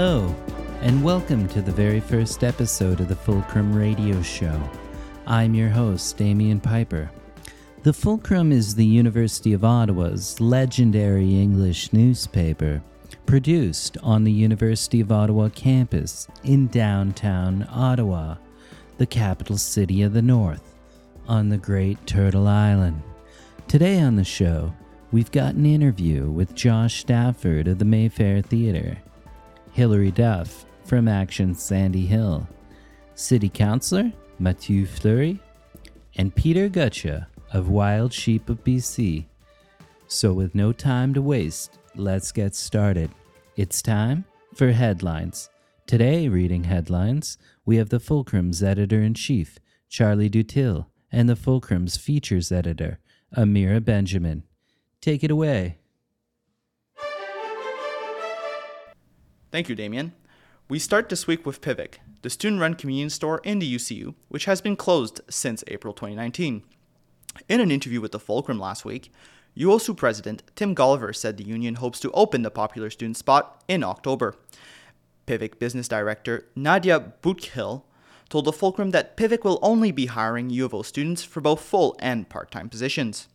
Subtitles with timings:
[0.00, 0.32] Hello,
[0.80, 4.62] and welcome to the very first episode of the Fulcrum Radio Show.
[5.26, 7.10] I'm your host, Damian Piper.
[7.82, 12.80] The Fulcrum is the University of Ottawa's legendary English newspaper,
[13.26, 18.36] produced on the University of Ottawa campus in downtown Ottawa,
[18.98, 20.76] the capital city of the North,
[21.26, 23.02] on the Great Turtle Island.
[23.66, 24.72] Today on the show,
[25.10, 28.98] we've got an interview with Josh Stafford of the Mayfair Theatre,
[29.78, 32.48] Hillary Duff from Action Sandy Hill,
[33.14, 35.38] City Councillor Mathieu Fleury,
[36.16, 39.26] and Peter Gutsche of Wild Sheep of BC.
[40.08, 43.12] So, with no time to waste, let's get started.
[43.54, 44.24] It's time
[44.56, 45.48] for headlines.
[45.86, 51.96] Today, reading headlines, we have the Fulcrum's editor in chief, Charlie Dutil, and the Fulcrum's
[51.96, 52.98] features editor,
[53.36, 54.42] Amira Benjamin.
[55.00, 55.78] Take it away.
[59.50, 60.12] Thank you, Damien.
[60.68, 64.44] We start this week with Pivik, the student run convenience store in the UCU, which
[64.44, 66.62] has been closed since April 2019.
[67.48, 69.10] In an interview with the Fulcrum last week,
[69.56, 73.82] UOSU President Tim Golliver said the union hopes to open the popular student spot in
[73.82, 74.34] October.
[75.26, 77.84] Pivik Business Director Nadia Boutkhil
[78.28, 81.62] told the Fulcrum that Pivik will only be hiring U of O students for both
[81.62, 83.28] full and part time positions.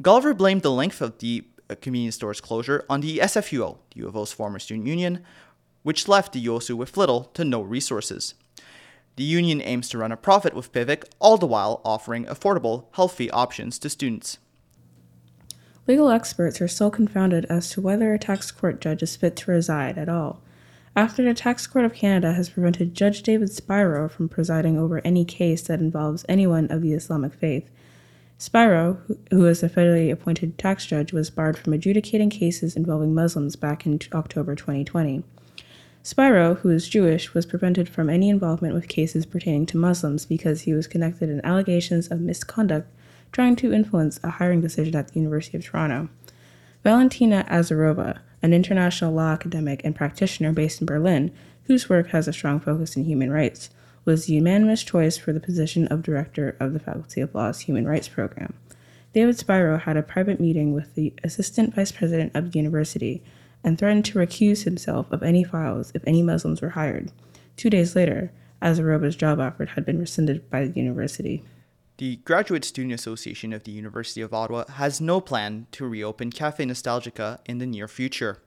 [0.00, 1.46] Golliver blamed the length of the
[1.76, 5.24] convenience store's closure on the SFUO, the U of O's former student union,
[5.82, 8.34] which left the UOSU with little to no resources.
[9.16, 13.30] The union aims to run a profit with Pivik, all the while offering affordable, healthy
[13.30, 14.38] options to students.
[15.86, 19.50] Legal experts are still confounded as to whether a tax court judge is fit to
[19.50, 20.42] reside at all.
[20.98, 25.24] After the Tax Court of Canada has prevented Judge David Spiro from presiding over any
[25.24, 27.70] case that involves anyone of the Islamic faith,
[28.40, 28.98] Spiro,
[29.30, 33.84] who is a federally appointed tax judge, was barred from adjudicating cases involving Muslims back
[33.84, 35.24] in October 2020.
[36.04, 40.62] Spiro, who is Jewish, was prevented from any involvement with cases pertaining to Muslims because
[40.62, 42.88] he was connected in allegations of misconduct
[43.32, 46.08] trying to influence a hiring decision at the University of Toronto.
[46.84, 51.32] Valentina Azarova, an international law academic and practitioner based in Berlin,
[51.64, 53.68] whose work has a strong focus in human rights,
[54.08, 57.86] was the unanimous choice for the position of director of the Faculty of Law's Human
[57.86, 58.54] Rights Program.
[59.12, 63.22] David Spiro had a private meeting with the assistant vice president of the university
[63.62, 67.12] and threatened to recuse himself of any files if any Muslims were hired.
[67.58, 68.32] Two days later,
[68.62, 71.44] Azarova's job offer had been rescinded by the university.
[71.98, 76.64] The Graduate Student Association of the University of Ottawa has no plan to reopen Cafe
[76.64, 78.40] Nostalgica in the near future.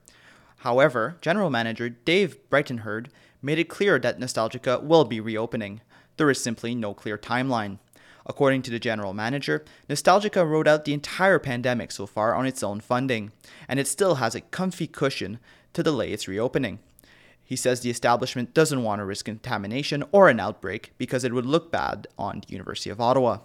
[0.61, 3.07] However, General Manager Dave Breitenherd
[3.41, 5.81] made it clear that Nostalgica will be reopening.
[6.17, 7.79] There is simply no clear timeline.
[8.25, 12.61] According to the general manager, Nostalgica rode out the entire pandemic so far on its
[12.61, 13.31] own funding,
[13.67, 15.39] and it still has a comfy cushion
[15.73, 16.79] to delay its reopening.
[17.43, 21.45] He says the establishment doesn't want to risk contamination or an outbreak because it would
[21.45, 23.39] look bad on the University of Ottawa.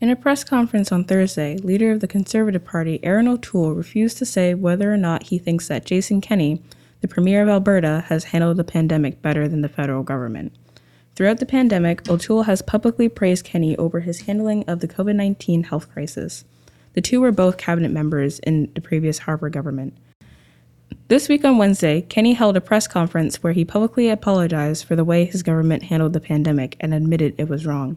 [0.00, 4.26] In a press conference on Thursday, leader of the Conservative Party, Erin O'Toole, refused to
[4.26, 6.60] say whether or not he thinks that Jason Kenney,
[7.02, 10.52] the Premier of Alberta, has handled the pandemic better than the federal government.
[11.14, 15.64] Throughout the pandemic, O'Toole has publicly praised Kenney over his handling of the COVID 19
[15.64, 16.44] health crisis.
[16.94, 19.94] The two were both cabinet members in the previous Harper government.
[21.08, 25.04] This week on Wednesday, Kenney held a press conference where he publicly apologized for the
[25.04, 27.96] way his government handled the pandemic and admitted it was wrong.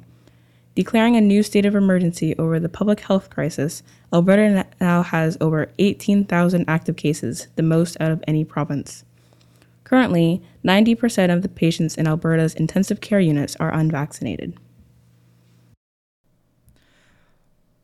[0.75, 3.81] Declaring a new state of emergency over the public health crisis,
[4.13, 9.05] Alberta now has over 18,000 active cases, the most out of any province.
[9.85, 14.57] Currently, 90% of the patients in Alberta's intensive care units are unvaccinated.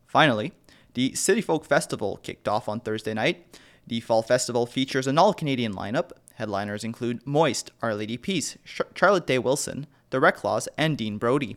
[0.06, 0.52] Finally,
[0.92, 3.58] the City Folk Festival kicked off on Thursday night.
[3.86, 6.10] The Fall Festival features an all Canadian lineup.
[6.34, 11.56] Headliners include Moist, Our Lady Peace, Charlotte Day Wilson, The Reklaws, and Dean Brody.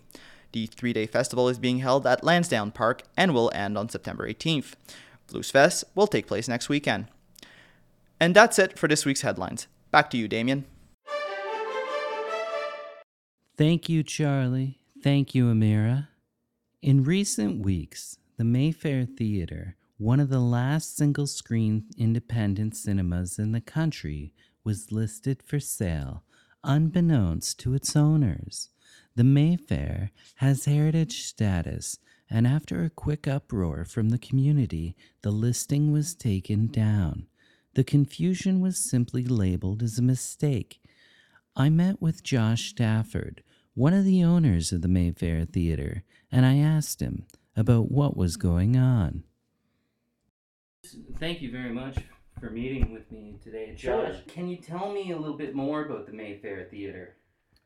[0.55, 4.25] The three day festival is being held at Lansdowne Park and will end on September
[4.25, 4.75] 18th.
[5.27, 7.07] Blues Fest will take place next weekend.
[8.21, 9.67] And that's it for this week's headlines.
[9.91, 10.63] Back to you, Damien.
[13.57, 14.79] Thank you, Charlie.
[15.03, 16.07] Thank you, Amira.
[16.81, 23.51] In recent weeks, the Mayfair Theatre, one of the last single screen independent cinemas in
[23.51, 26.23] the country, was listed for sale,
[26.63, 28.69] unbeknownst to its owners.
[29.15, 35.93] The Mayfair has heritage status, and after a quick uproar from the community, the listing
[35.93, 37.27] was taken down.
[37.75, 40.81] The confusion was simply labeled as a mistake.
[41.55, 43.41] I met with Josh Stafford,
[43.73, 47.25] one of the owners of the Mayfair Theatre, and I asked him
[47.55, 49.23] about what was going on.
[51.17, 51.97] Thank you very much
[52.39, 54.07] for meeting with me today, Sure.
[54.07, 54.21] Josh.
[54.27, 57.15] Can you tell me a little bit more about the Mayfair Theater?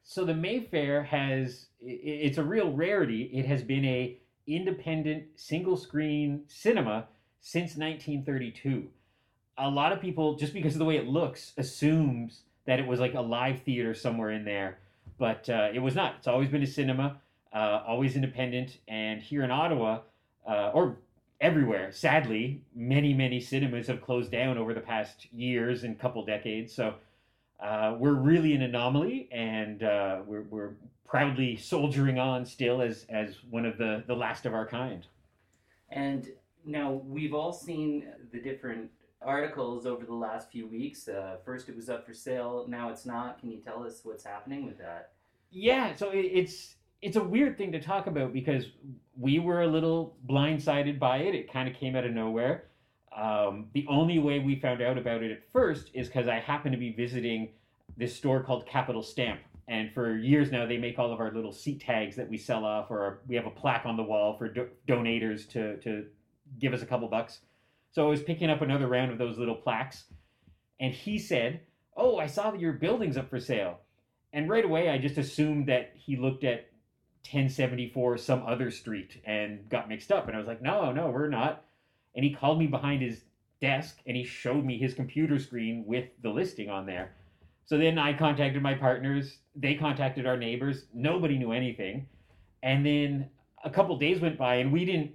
[0.03, 3.23] So the Mayfair has it's a real rarity.
[3.33, 4.17] It has been a
[4.47, 7.07] independent single screen cinema
[7.41, 8.87] since 1932.
[9.57, 12.99] A lot of people just because of the way it looks assumes that it was
[12.99, 14.79] like a live theater somewhere in there,
[15.17, 16.15] but uh, it was not.
[16.17, 17.17] It's always been a cinema,
[17.53, 19.99] uh, always independent, and here in Ottawa
[20.47, 20.97] uh, or
[21.41, 26.73] everywhere, sadly, many many cinemas have closed down over the past years and couple decades.
[26.73, 26.95] So
[27.61, 30.73] uh, we're really an anomaly, and uh, we're, we're
[31.05, 35.07] proudly soldiering on still as, as one of the, the last of our kind.
[35.89, 36.27] And
[36.65, 38.89] now we've all seen the different
[39.21, 41.07] articles over the last few weeks.
[41.07, 42.65] Uh, first, it was up for sale.
[42.67, 43.39] Now it's not.
[43.39, 45.11] Can you tell us what's happening with that?
[45.51, 48.65] Yeah, so it, it's it's a weird thing to talk about because
[49.17, 51.33] we were a little blindsided by it.
[51.33, 52.65] It kind of came out of nowhere.
[53.19, 56.71] Um, the only way we found out about it at first is because I happened
[56.71, 57.49] to be visiting
[57.97, 59.41] this store called Capital Stamp.
[59.67, 62.63] And for years now, they make all of our little seat tags that we sell
[62.63, 66.05] off, or we have a plaque on the wall for do- donators to, to
[66.59, 67.39] give us a couple bucks.
[67.91, 70.05] So I was picking up another round of those little plaques,
[70.79, 71.61] and he said,
[71.97, 73.79] Oh, I saw that your building's up for sale.
[74.31, 76.69] And right away, I just assumed that he looked at
[77.29, 80.27] 1074 some other street and got mixed up.
[80.27, 81.65] And I was like, No, no, we're not
[82.19, 83.21] and he called me behind his
[83.61, 87.13] desk and he showed me his computer screen with the listing on there.
[87.63, 92.09] So then I contacted my partners, they contacted our neighbors, nobody knew anything.
[92.61, 93.29] And then
[93.63, 95.11] a couple days went by and we didn't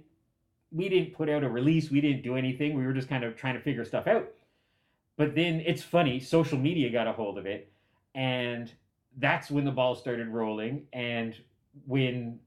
[0.71, 2.75] we didn't put out a release, we didn't do anything.
[2.75, 4.27] We were just kind of trying to figure stuff out.
[5.15, 7.71] But then it's funny, social media got a hold of it
[8.15, 8.73] and
[9.17, 11.35] that's when the ball started rolling and
[11.85, 12.39] when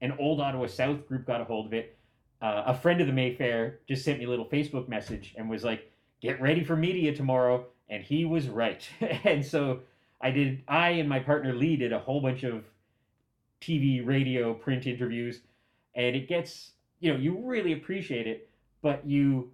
[0.00, 1.95] an old Ottawa South group got a hold of it,
[2.42, 5.64] uh, a friend of the Mayfair just sent me a little Facebook message and was
[5.64, 5.90] like,
[6.20, 8.88] "Get ready for media tomorrow," and he was right.
[9.24, 9.80] and so
[10.20, 10.62] I did.
[10.68, 12.64] I and my partner Lee did a whole bunch of
[13.60, 15.40] TV, radio, print interviews,
[15.94, 18.48] and it gets you know you really appreciate it,
[18.82, 19.50] but you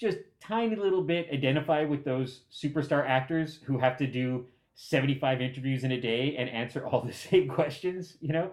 [0.00, 5.84] just tiny little bit identify with those superstar actors who have to do 75 interviews
[5.84, 8.50] in a day and answer all the same questions, you know?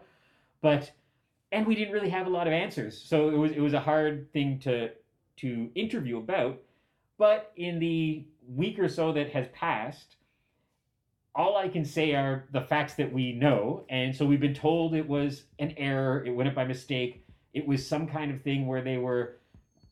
[0.62, 0.92] But
[1.52, 3.00] and we didn't really have a lot of answers.
[3.00, 4.90] So it was it was a hard thing to
[5.38, 6.60] to interview about.
[7.18, 10.18] But in the week or so that has passed,
[11.34, 13.86] all I can say are the facts that we know.
[13.90, 17.24] And so we've been told it was an error, it went up by mistake.
[17.54, 19.38] It was some kind of thing where they were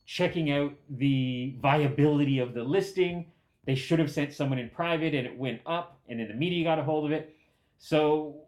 [0.05, 3.31] checking out the viability of the listing.
[3.65, 6.63] They should have sent someone in private and it went up, and then the media
[6.63, 7.35] got a hold of it.
[7.79, 8.44] So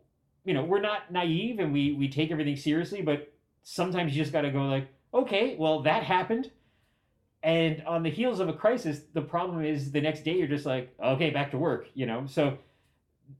[0.48, 3.32] you know we're not naive and we we take everything seriously but
[3.64, 6.50] sometimes you just got to go like okay well that happened.
[7.44, 10.66] And on the heels of a crisis the problem is the next day you're just
[10.66, 12.26] like okay back to work you know?
[12.26, 12.58] So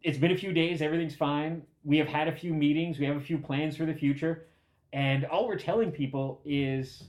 [0.04, 1.64] it's been a few days everything's fine.
[1.86, 4.48] We have had a few meetings we have a few plans for the future.
[4.92, 7.06] And all we're telling people is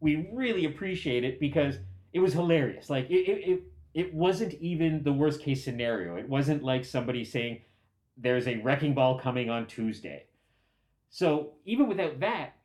[0.00, 1.76] we really appreciate it because
[2.12, 2.90] it was hilarious.
[2.90, 3.62] Like it, it, it,
[3.94, 6.16] it wasn't even the worst case scenario.
[6.16, 7.60] It wasn't like somebody saying
[8.16, 10.24] there's a wrecking ball coming on Tuesday.
[11.10, 12.56] So even without that,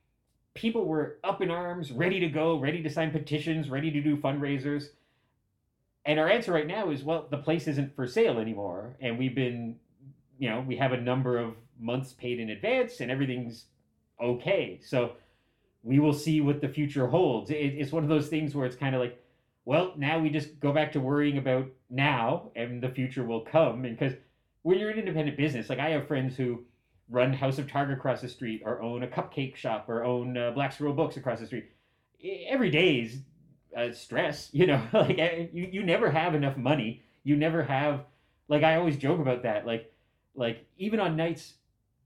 [0.54, 4.18] people were up in arms, ready to go, ready to sign petitions, ready to do
[4.18, 4.86] fundraisers.
[6.06, 8.96] And our answer right now is well, the place isn't for sale anymore.
[9.00, 9.76] And we've been,
[10.40, 13.66] you know, we have a number of months paid in advance and everything's
[14.22, 14.80] okay.
[14.84, 15.14] So
[15.84, 17.52] we will see what the future holds.
[17.52, 19.18] It, it's one of those things where it's kind of like,
[19.66, 23.86] well, now we just go back to worrying about now and the future will come.
[23.86, 24.18] And because
[24.64, 26.66] when you're an independent business, like I have friends who
[27.10, 30.52] run House of Targ across the street, or own a cupcake shop, or own uh,
[30.52, 31.70] Black Squirrel Books across the street.
[32.48, 33.20] Every day is
[33.76, 34.82] uh, stress, you know.
[34.94, 37.04] like eh, you, you never have enough money.
[37.24, 38.06] You never have.
[38.48, 39.66] Like I always joke about that.
[39.66, 39.92] Like,
[40.36, 41.54] like even on nights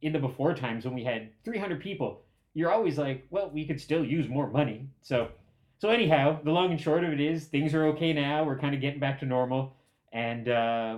[0.02, 2.22] in the before times when we had 300 people,
[2.54, 4.88] you're always like, well, we could still use more money.
[5.02, 5.30] So,
[5.80, 8.44] so anyhow, the long and short of it is things are okay now.
[8.44, 9.76] We're kind of getting back to normal,
[10.12, 10.50] and.
[10.50, 10.98] Uh,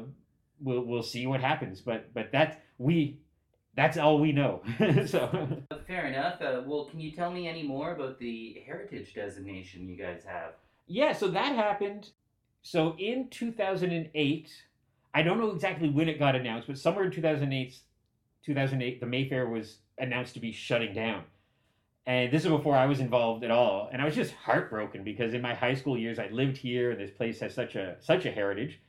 [0.61, 1.81] we'll we'll see what happens.
[1.81, 3.19] But but that's we
[3.75, 4.61] that's all we know.
[5.05, 6.41] so Fair enough.
[6.41, 10.53] Uh, well, can you tell me any more about the heritage designation you guys have?
[10.87, 12.09] yeah, so that happened.
[12.61, 14.49] So in 2008,
[15.13, 17.77] I don't know exactly when it got announced, but somewhere in 2008,
[18.43, 21.23] 2008, the Mayfair was announced to be shutting down.
[22.05, 25.33] And this is before I was involved at all, and I was just heartbroken because
[25.33, 28.25] in my high school years I lived here, and this place has such a such
[28.25, 28.79] a heritage.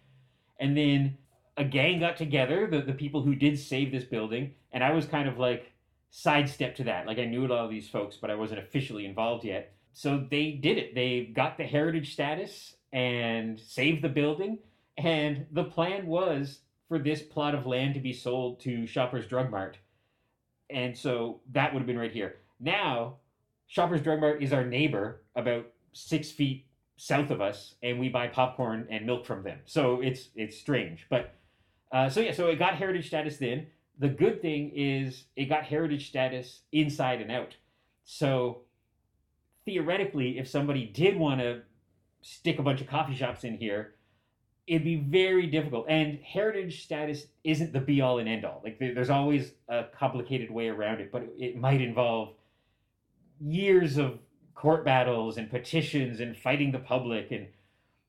[0.60, 1.18] And then
[1.58, 5.06] a gang got together, the, the people who did save this building, and I was
[5.06, 5.72] kind of like
[6.10, 7.06] sidestepped to that.
[7.06, 9.74] Like I knew a lot of these folks, but I wasn't officially involved yet.
[9.92, 10.94] So they did it.
[10.94, 14.58] They got the heritage status, and saved the building.
[14.96, 19.50] And the plan was for this plot of land to be sold to Shoppers Drug
[19.50, 19.78] Mart.
[20.70, 22.36] And so that would have been right here.
[22.60, 23.16] Now,
[23.66, 28.26] Shoppers Drug Mart is our neighbor about six feet south of us, and we buy
[28.26, 29.60] popcorn and milk from them.
[29.66, 31.34] So it's it's strange, but
[31.92, 33.66] uh, so yeah, so it got heritage status then.
[33.98, 37.56] The good thing is it got heritage status inside and out.
[38.04, 38.62] So
[39.64, 41.62] theoretically, if somebody did want to
[42.22, 43.94] stick a bunch of coffee shops in here,
[44.66, 45.86] it'd be very difficult.
[45.88, 48.60] And heritage status isn't the be all and end all.
[48.62, 52.34] Like there's always a complicated way around it, but it, it might involve
[53.40, 54.18] years of
[54.54, 57.46] court battles and petitions and fighting the public and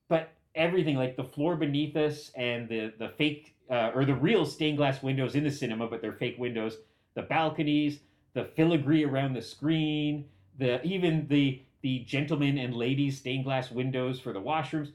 [0.08, 4.44] but everything like the floor beneath us and the the fake uh, or the real
[4.44, 6.78] stained glass windows in the cinema but they're fake windows
[7.14, 8.00] the balconies
[8.34, 10.24] the filigree around the screen
[10.58, 14.92] the even the the gentlemen and ladies stained glass windows for the washrooms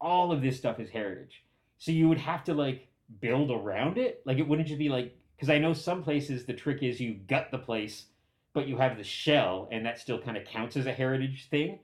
[0.00, 1.44] all of this stuff is heritage
[1.78, 2.88] so you would have to like
[3.20, 6.52] build around it like it wouldn't just be like because i know some places the
[6.52, 8.06] trick is you gut the place
[8.54, 11.78] but you have the shell, and that still kind of counts as a heritage thing.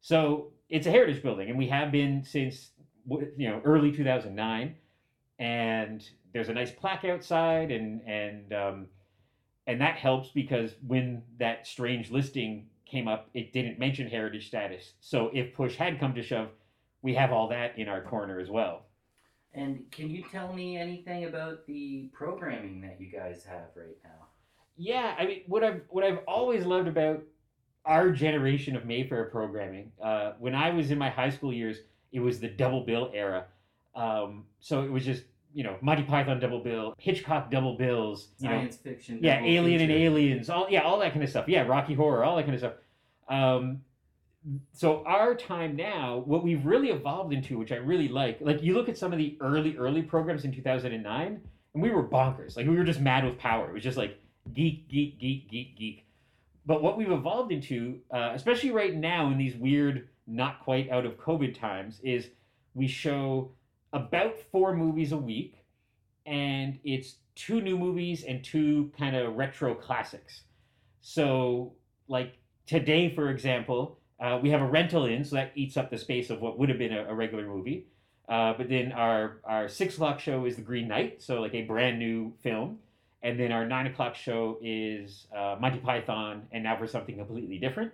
[0.00, 2.70] So it's a heritage building, and we have been since
[3.08, 4.74] you know early 2009.
[5.38, 8.86] And there's a nice plaque outside, and and um,
[9.66, 14.92] and that helps because when that strange listing came up, it didn't mention heritage status.
[15.00, 16.48] So if push had come to shove,
[17.02, 18.86] we have all that in our corner as well.
[19.52, 24.26] And can you tell me anything about the programming that you guys have right now?
[24.76, 27.22] yeah, I mean, what I've what I've always loved about
[27.84, 29.92] our generation of Mayfair programming.
[30.02, 31.78] Uh, when I was in my high school years,
[32.12, 33.46] it was the double bill era.
[33.96, 35.24] Um, so it was just
[35.54, 39.92] you know Monty Python double bill, Hitchcock double bills, science know, fiction, yeah, Alien feature.
[39.92, 41.48] and Aliens, all yeah, all that kind of stuff.
[41.48, 42.74] Yeah, Rocky Horror, all that kind of stuff.
[43.28, 43.80] Um,
[44.72, 48.74] so our time now, what we've really evolved into, which I really like, like you
[48.74, 51.40] look at some of the early early programs in 2009,
[51.74, 52.56] and we were bonkers.
[52.56, 53.68] Like we were just mad with power.
[53.68, 54.18] It was just like
[54.52, 56.06] geek, geek, geek, geek, geek.
[56.66, 61.06] But what we've evolved into, uh, especially right now in these weird, not quite out
[61.06, 62.28] of COVID times, is
[62.74, 63.52] we show
[63.96, 65.64] about four movies a week,
[66.24, 70.42] and it's two new movies and two kind of retro classics.
[71.00, 71.74] So,
[72.08, 75.98] like today, for example, uh, we have a rental in, so that eats up the
[75.98, 77.86] space of what would have been a, a regular movie.
[78.28, 81.62] Uh, but then our our six o'clock show is The Green Knight, so like a
[81.62, 82.78] brand new film
[83.26, 87.58] and then our nine o'clock show is uh, Monty Python, and now for something completely
[87.58, 87.92] different.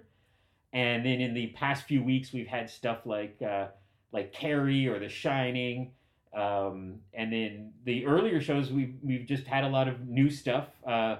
[0.75, 3.68] And then in the past few weeks, we've had stuff like uh,
[4.12, 5.92] like Carrie or The Shining,
[6.35, 10.69] um, and then the earlier shows we've we've just had a lot of new stuff
[10.81, 11.19] because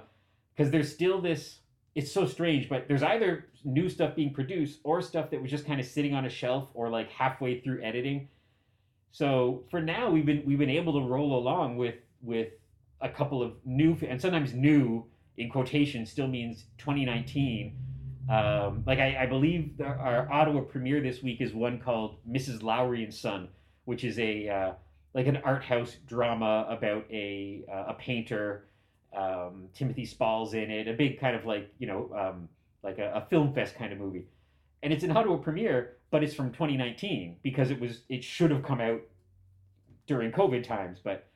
[0.67, 1.59] uh, there's still this.
[1.95, 5.65] It's so strange, but there's either new stuff being produced or stuff that was just
[5.65, 8.29] kind of sitting on a shelf or like halfway through editing.
[9.11, 12.49] So for now, we've been we've been able to roll along with with
[13.01, 15.05] a couple of new and sometimes new
[15.37, 17.75] in quotation still means 2019
[18.29, 22.63] um, like I, I believe the, our Ottawa premiere this week is one called Mrs.
[22.63, 23.49] Lowry and Son,
[23.85, 24.71] which is a uh,
[25.13, 28.67] like an art house drama about a uh, a painter.
[29.15, 32.49] Um, Timothy Spall's in it, a big kind of like you know um,
[32.81, 34.25] like a, a, film fest kind of movie,
[34.81, 38.63] and it's an Ottawa premiere, but it's from 2019 because it was it should have
[38.63, 39.01] come out
[40.07, 41.27] during COVID times, but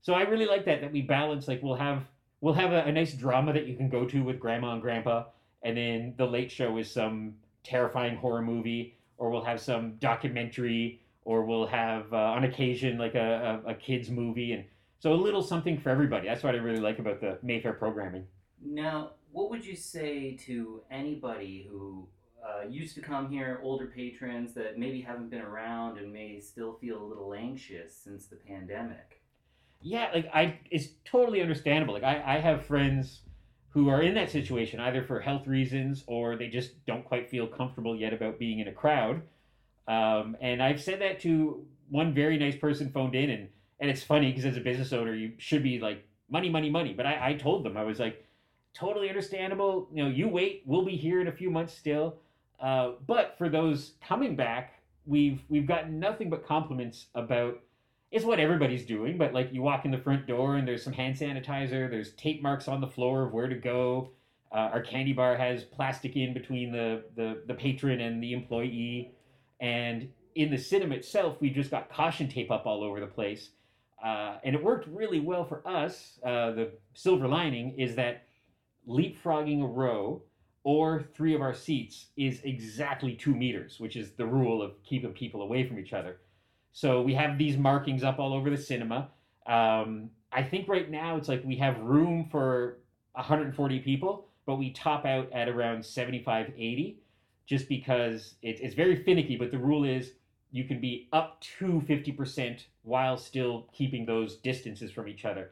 [0.00, 2.04] so I really like that that we balance like we'll have
[2.40, 5.24] we'll have a, a nice drama that you can go to with grandma and grandpa,
[5.62, 11.00] and then the late show is some terrifying horror movie, or we'll have some documentary,
[11.24, 14.64] or we'll have uh, on occasion like a, a, a kids movie, and
[14.98, 16.26] so a little something for everybody.
[16.28, 18.26] That's what I really like about the Mayfair programming.
[18.64, 22.06] Now, what would you say to anybody who
[22.44, 26.74] uh, used to come here, older patrons that maybe haven't been around and may still
[26.74, 29.22] feel a little anxious since the pandemic?
[29.82, 31.94] yeah, like I, it's totally understandable.
[31.94, 33.22] Like I, I have friends
[33.72, 37.46] who are in that situation either for health reasons or they just don't quite feel
[37.46, 39.22] comfortable yet about being in a crowd.
[39.88, 43.48] Um, and I've said that to one very nice person phoned in, and
[43.80, 46.92] and it's funny because as a business owner, you should be like money, money, money.
[46.92, 48.24] But I, I told them I was like,
[48.74, 49.88] totally understandable.
[49.92, 50.62] You know, you wait.
[50.66, 52.16] We'll be here in a few months still.
[52.60, 57.60] Uh, but for those coming back, we've we've gotten nothing but compliments about
[58.12, 60.92] it's what everybody's doing, but like you walk in the front door and there's some
[60.92, 64.10] hand sanitizer, there's tape marks on the floor of where to go.
[64.52, 69.14] Uh, our candy bar has plastic in between the, the, the patron and the employee.
[69.60, 73.48] And in the cinema itself, we just got caution tape up all over the place.
[74.04, 76.18] Uh, and it worked really well for us.
[76.22, 78.26] Uh, the silver lining is that
[78.86, 80.22] leapfrogging a row,
[80.64, 85.12] or three of our seats is exactly two meters, which is the rule of keeping
[85.12, 86.18] people away from each other.
[86.72, 89.10] So we have these markings up all over the cinema.
[89.46, 92.78] Um, I think right now it's like we have room for
[93.12, 96.98] 140 people, but we top out at around 75, 80,
[97.46, 99.36] just because it, it's very finicky.
[99.36, 100.12] But the rule is
[100.50, 105.50] you can be up to 50% while still keeping those distances from each other.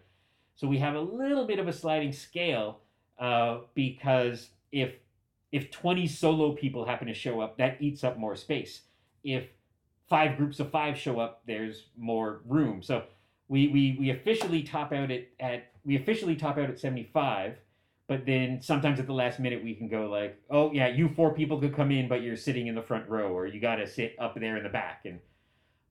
[0.55, 2.81] So we have a little bit of a sliding scale
[3.19, 4.95] uh, because if
[5.53, 8.83] if 20 solo people happen to show up, that eats up more space.
[9.25, 9.49] If
[10.11, 12.83] five groups of five show up, there's more room.
[12.83, 13.05] So
[13.49, 17.57] we we, we officially top out at, at we officially top out at 75
[18.07, 21.33] but then sometimes at the last minute we can go like oh yeah you four
[21.33, 23.87] people could come in but you're sitting in the front row or you got to
[23.87, 25.21] sit up there in the back and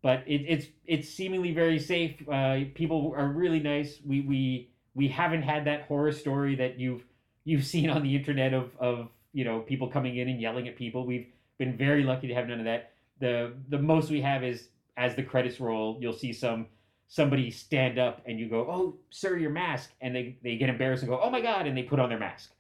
[0.01, 2.15] but it, it's it's seemingly very safe.
[2.29, 3.99] Uh, people are really nice.
[4.05, 7.03] We we we haven't had that horror story that you've
[7.43, 10.77] you've seen on the internet of of you know people coming in and yelling at
[10.77, 11.05] people.
[11.05, 14.69] We've been very lucky to have none of that the the most we have is
[14.97, 16.67] as the credits roll you'll see some
[17.09, 21.03] somebody stand up and you go, "Oh, sir, your mask," and they they get embarrassed
[21.03, 22.53] and go, "Oh my god," and they put on their mask.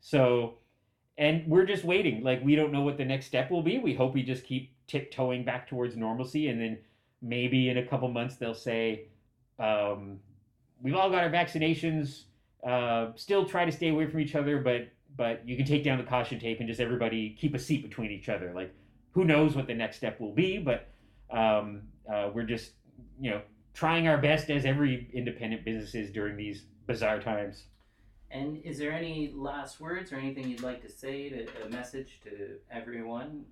[0.00, 0.58] So,
[1.16, 2.22] and we're just waiting.
[2.22, 3.78] Like we don't know what the next step will be.
[3.78, 6.78] We hope we just keep tiptoeing back towards normalcy, and then
[7.22, 9.06] maybe in a couple months they'll say,
[9.58, 10.20] um,
[10.82, 12.24] "We've all got our vaccinations.
[12.62, 15.98] Uh, still try to stay away from each other, but but you can take down
[15.98, 18.74] the caution tape and just everybody keep a seat between each other." Like,
[19.14, 20.88] who knows what the next step will be, but
[21.30, 22.72] um, uh, we're just
[23.20, 23.40] you know
[23.72, 27.64] trying our best as every independent business is during these bizarre times.
[28.30, 32.20] And is there any last words or anything you'd like to say to a message
[32.24, 33.44] to everyone?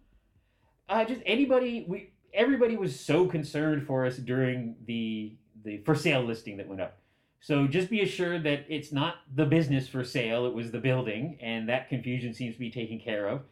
[0.89, 1.87] Uh, just anybody.
[1.89, 6.81] We everybody was so concerned for us during the the for sale listing that went
[6.81, 6.99] up.
[7.41, 11.39] So just be assured that it's not the business for sale; it was the building,
[11.41, 13.43] and that confusion seems to be taken care of.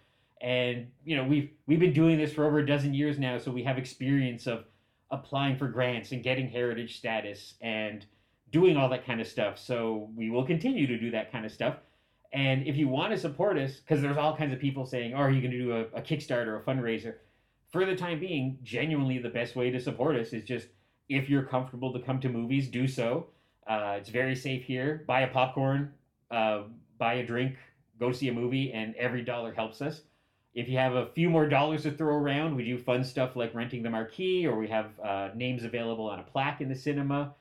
[0.40, 3.50] And you know we've we've been doing this for over a dozen years now, so
[3.50, 4.64] we have experience of
[5.11, 8.07] applying for grants and getting heritage status and
[8.50, 9.59] doing all that kind of stuff.
[9.59, 11.76] So we will continue to do that kind of stuff.
[12.33, 15.18] And if you want to support us, because there's all kinds of people saying, oh,
[15.18, 17.14] are you going to do a, a Kickstarter, a fundraiser?
[17.72, 20.68] For the time being, genuinely the best way to support us is just
[21.09, 23.26] if you're comfortable to come to movies, do so.
[23.66, 25.05] Uh, it's very safe here.
[25.07, 25.92] Buy a popcorn,
[26.31, 26.62] uh,
[26.98, 27.57] buy a drink,
[27.98, 30.03] go see a movie, and every dollar helps us
[30.54, 33.54] if you have a few more dollars to throw around, we do fun stuff like
[33.54, 37.34] renting the marquee, or we have uh, names available on a plaque in the cinema,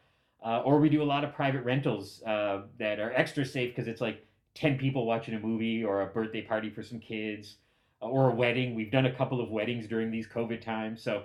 [0.45, 3.87] uh, or we do a lot of private rentals uh, that are extra safe because
[3.87, 7.55] it's like 10 people watching a movie, or a birthday party for some kids,
[8.01, 8.75] uh, or a wedding.
[8.75, 11.01] We've done a couple of weddings during these COVID times.
[11.01, 11.23] So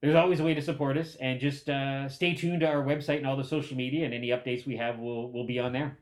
[0.00, 3.18] there's always a way to support us, and just uh, stay tuned to our website
[3.18, 5.98] and all the social media, and any updates we have will, will be on there.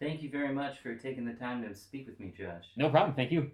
[0.00, 2.66] Thank you very much for taking the time to speak with me, Josh.
[2.76, 3.16] No problem.
[3.16, 3.50] Thank you.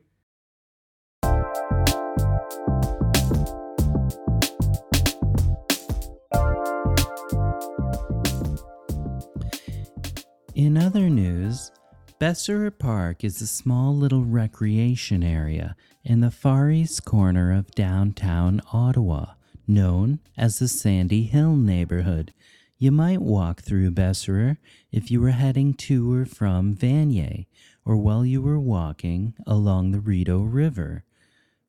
[10.54, 11.72] In other news,
[12.20, 18.62] Besserer Park is a small little recreation area in the far east corner of downtown
[18.72, 19.34] Ottawa,
[19.66, 22.32] known as the Sandy Hill neighborhood.
[22.78, 24.58] You might walk through Besserer
[24.92, 27.46] if you were heading to or from Vanier,
[27.84, 31.02] or while you were walking along the Rideau River.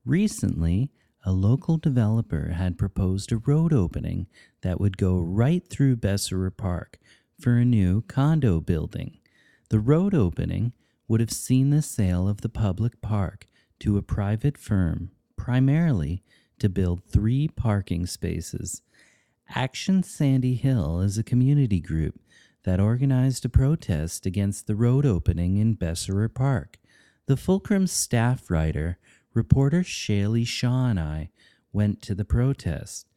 [0.05, 0.91] Recently,
[1.25, 4.27] a local developer had proposed a road opening
[4.61, 6.99] that would go right through Besserer Park
[7.39, 9.19] for a new condo building.
[9.69, 10.73] The road opening
[11.07, 13.47] would have seen the sale of the public park
[13.79, 16.23] to a private firm, primarily
[16.59, 18.81] to build three parking spaces.
[19.53, 22.19] Action Sandy Hill is a community group
[22.63, 26.79] that organized a protest against the road opening in Besserer Park.
[27.27, 28.97] The Fulcrum staff writer,
[29.33, 31.29] reporter Shaylee Shaw, and I
[31.71, 33.07] went to the protest.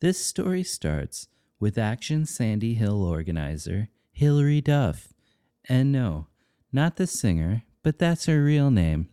[0.00, 1.28] This story starts
[1.60, 5.08] with Action Sandy Hill organizer Hillary Duff.
[5.68, 6.26] And no,
[6.72, 9.08] not the singer, but that's her real name.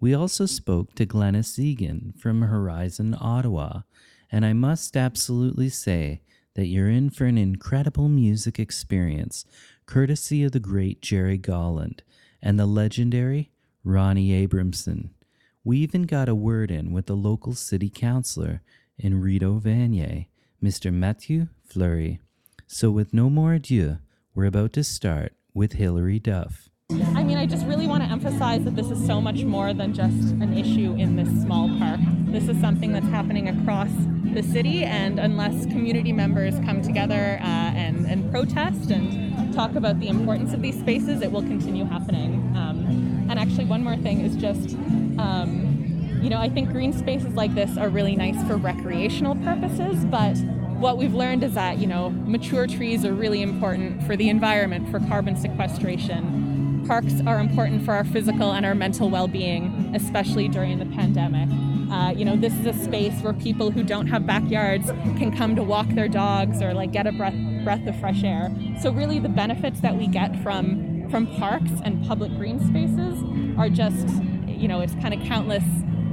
[0.00, 3.82] We also spoke to Glennis Egan from Horizon Ottawa,
[4.30, 6.20] and I must absolutely say
[6.54, 9.44] that you're in for an incredible music experience,
[9.86, 12.00] courtesy of the great Jerry Golland
[12.42, 13.50] and the legendary
[13.84, 15.10] Ronney Abramson.
[15.64, 18.60] We even got a word in with the local city councillor
[18.98, 20.26] in Rideau Vanier,
[20.62, 20.92] Mr.
[20.92, 22.20] Mathieu Fleury.
[22.66, 23.98] So, with no more ado,
[24.34, 26.68] we're about to start with Hillary Duff.
[26.90, 29.94] I mean, I just really want to emphasize that this is so much more than
[29.94, 32.00] just an issue in this small park.
[32.26, 33.90] This is something that's happening across
[34.34, 39.98] the city, and unless community members come together uh, and, and protest and talk about
[40.00, 42.34] the importance of these spaces, it will continue happening.
[42.56, 44.74] Um, and actually, one more thing is just,
[45.18, 45.73] um,
[46.24, 50.34] you know, I think green spaces like this are really nice for recreational purposes, but
[50.78, 54.90] what we've learned is that, you know, mature trees are really important for the environment,
[54.90, 56.82] for carbon sequestration.
[56.88, 61.46] Parks are important for our physical and our mental well being, especially during the pandemic.
[61.92, 65.54] Uh, you know, this is a space where people who don't have backyards can come
[65.54, 68.50] to walk their dogs or like get a breath breath of fresh air.
[68.80, 73.22] So really, the benefits that we get from from parks and public green spaces
[73.58, 74.08] are just,
[74.46, 75.64] you know, it's kind of countless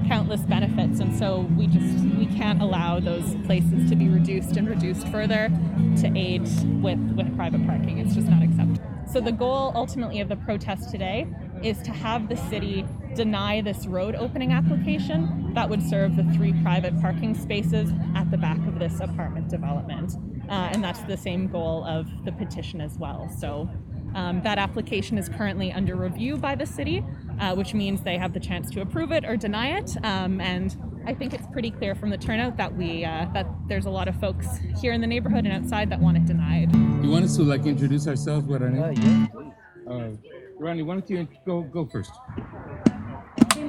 [0.07, 4.67] countless benefits and so we just we can't allow those places to be reduced and
[4.67, 5.49] reduced further
[5.97, 6.41] to aid
[6.81, 10.89] with with private parking it's just not acceptable so the goal ultimately of the protest
[10.89, 11.27] today
[11.63, 16.53] is to have the city deny this road opening application that would serve the three
[16.63, 20.13] private parking spaces at the back of this apartment development.
[20.49, 23.29] Uh, and that's the same goal of the petition as well.
[23.37, 23.69] So
[24.15, 27.04] um, that application is currently under review by the city,
[27.39, 29.95] uh, which means they have the chance to approve it or deny it.
[30.04, 33.86] Um, and I think it's pretty clear from the turnout that we uh, that there's
[33.86, 34.47] a lot of folks
[34.80, 36.74] here in the neighborhood and outside that want it denied.
[37.04, 38.45] You want us to like introduce ourselves?
[38.45, 38.84] What our name?
[38.84, 39.54] Uh, yeah, please.
[39.88, 42.12] Uh, Ronney, why don't you go go first?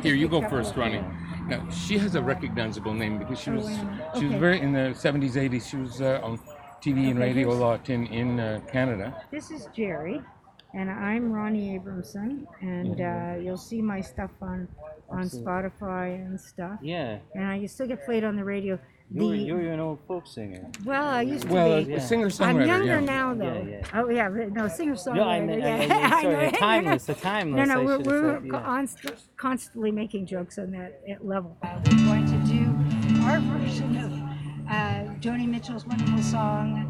[0.03, 1.03] Here, you go first, Ronney.
[1.49, 3.67] Now, she has a recognizable name because she was
[4.19, 5.69] she was very in the 70s, 80s.
[5.71, 6.39] She was uh, on
[6.83, 9.15] TV and radio a lot in in uh, Canada.
[9.31, 10.21] This is Jerry,
[10.75, 14.67] and I'm Ronney Abramson, and uh, you'll see my stuff on
[15.09, 16.79] on Spotify and stuff.
[16.83, 18.79] Yeah, And I still get played on the radio.
[19.15, 20.67] you're, you were an old folk singer.
[20.87, 21.93] well, I used to Well, be.
[21.93, 22.01] a Yeah.
[22.01, 22.67] singer I'm songwriter.
[22.67, 23.01] younger yeah.
[23.01, 23.67] now, though.
[23.69, 23.87] yeah.
[23.99, 25.17] Oh yeah, but no singer songwriter.
[25.17, 25.77] No, I meant, I yeah.
[25.77, 26.49] meant, I sorry, know.
[26.49, 27.69] a timeless, a No, timeless.
[27.69, 28.63] no, I we're, should have we're said, yeah.
[28.65, 31.57] const- constantly making jokes on that uh, level.
[31.63, 34.11] We're going to do our version of
[34.69, 36.87] uh, Joni Mitchell's wonderful song,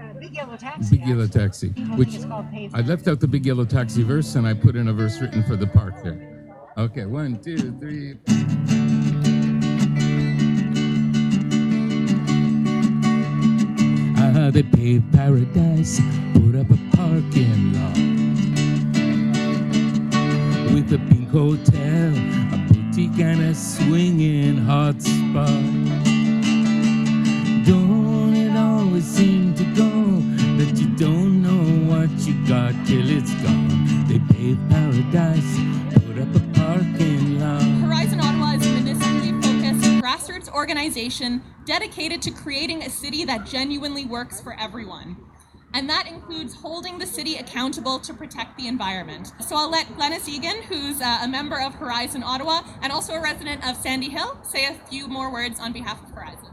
[0.00, 0.96] uh, Big Yellow Taxi.
[0.96, 1.40] Big Yellow actually.
[1.40, 2.74] Taxi, People which it's called Pavement.
[2.74, 5.42] I left out the Big Yellow Taxi verse and I put in a verse written
[5.44, 6.56] for the park there.
[6.76, 8.16] Okay, one, two, three.
[14.16, 16.00] Ah, they paved paradise,
[16.34, 17.96] put up a parking lot
[20.72, 22.12] with a pink hotel,
[22.54, 26.07] a boutique, and a swinging hot spot.
[27.68, 29.90] Don't it always seem to go
[30.56, 34.06] that you don't know what you got till it's gone?
[34.08, 35.58] They paved paradise,
[35.92, 37.60] put up a parking lot.
[37.86, 44.06] Horizon Ottawa is a municipally focused grassroots organization dedicated to creating a city that genuinely
[44.06, 45.18] works for everyone.
[45.74, 49.32] And that includes holding the city accountable to protect the environment.
[49.46, 53.20] So I'll let Glennis Egan, who's uh, a member of Horizon Ottawa and also a
[53.20, 56.48] resident of Sandy Hill, say a few more words on behalf of Horizon.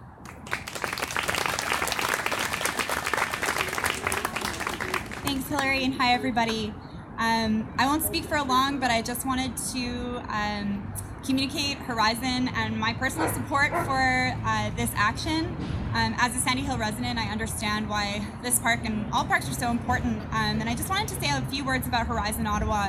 [5.36, 6.74] Thanks, Hillary, and hi, everybody.
[7.18, 10.94] Um, I won't speak for long, but I just wanted to um,
[11.26, 15.48] communicate Horizon and my personal support for uh, this action.
[15.94, 19.54] Um, as a Sandy Hill resident, I understand why this park and all parks are
[19.54, 20.22] so important.
[20.32, 22.88] Um, and I just wanted to say a few words about Horizon Ottawa,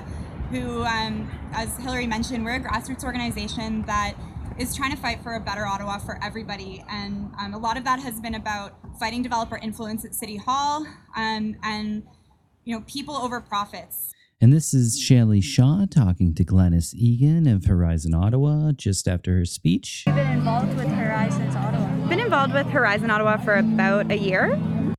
[0.53, 4.15] who, um, as Hillary mentioned, we're a grassroots organization that
[4.57, 6.85] is trying to fight for a better Ottawa for everybody.
[6.89, 10.87] And um, a lot of that has been about fighting developer influence at City Hall
[11.17, 11.57] and
[12.67, 14.13] you know people over profits.
[14.41, 19.47] And this is Shelly Shaw talking to Glennis Egan of Horizon Ottawa just after her
[19.47, 20.03] speech.
[20.05, 22.09] been involved with Horizons Ottawa.
[22.09, 24.57] Been involved with Horizon Ottawa for about a year.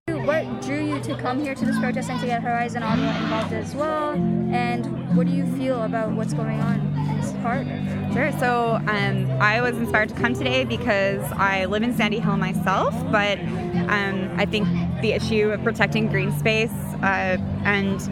[0.08, 3.54] What drew you to come here to this protest and to get Horizon Ottawa involved
[3.54, 4.14] as well?
[4.14, 7.07] And what do you feel about what's going on
[7.42, 7.68] park?
[8.14, 8.32] Sure.
[8.40, 12.94] So um, I was inspired to come today because I live in Sandy Hill myself,
[13.12, 14.68] but um, I think
[15.02, 16.72] the issue of protecting green space
[17.02, 18.10] uh, and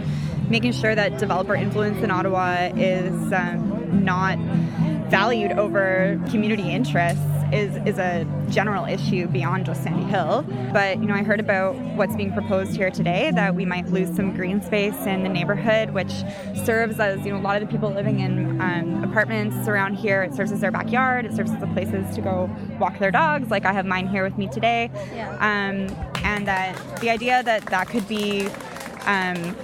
[0.50, 4.38] making sure that developer influence in Ottawa is um, not
[5.10, 7.22] valued over community interests
[7.56, 10.44] is, is a general issue beyond just Sandy Hill.
[10.74, 14.14] But you know, I heard about what's being proposed here today that we might lose
[14.16, 16.12] some green space in the neighborhood, which
[16.66, 20.24] serves as you know a lot of the people living in um, apartments around here.
[20.24, 21.26] It serves as their backyard.
[21.26, 23.50] It serves as the places to go walk their dogs.
[23.50, 24.92] Like I have mine here with me today.
[25.14, 25.32] Yeah.
[25.36, 28.48] Um, and that the idea that that could be
[29.06, 29.56] um,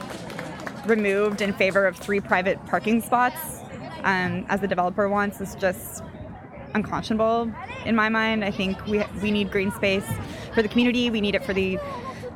[0.86, 3.60] removed in favor of three private parking spots,
[4.04, 6.04] um, as the developer wants, is just
[6.74, 7.52] unconscionable
[7.86, 8.44] in my mind.
[8.44, 10.06] I think we we need green space
[10.54, 11.10] for the community.
[11.10, 11.80] We need it for the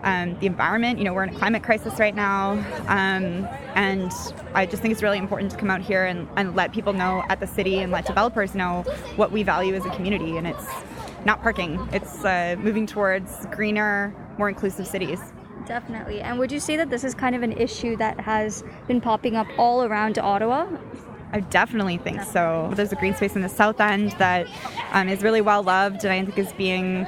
[0.04, 1.00] um, the environment.
[1.00, 2.52] You know, we're in a climate crisis right now,
[2.88, 4.12] um, and
[4.54, 7.24] I just think it's really important to come out here and, and let people know
[7.30, 8.84] at the city and let developers know
[9.16, 10.38] what we value as a community.
[10.38, 10.68] And it's
[11.26, 11.90] not parking.
[11.92, 15.20] It's uh, moving towards greener, more inclusive cities.
[15.66, 16.22] Definitely.
[16.22, 19.36] And would you say that this is kind of an issue that has been popping
[19.36, 20.68] up all around Ottawa?
[21.36, 22.72] I definitely think so.
[22.76, 24.48] There's a green space in the south end that
[24.94, 27.06] um, is really well loved and I think is being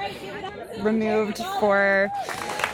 [0.81, 2.11] removed for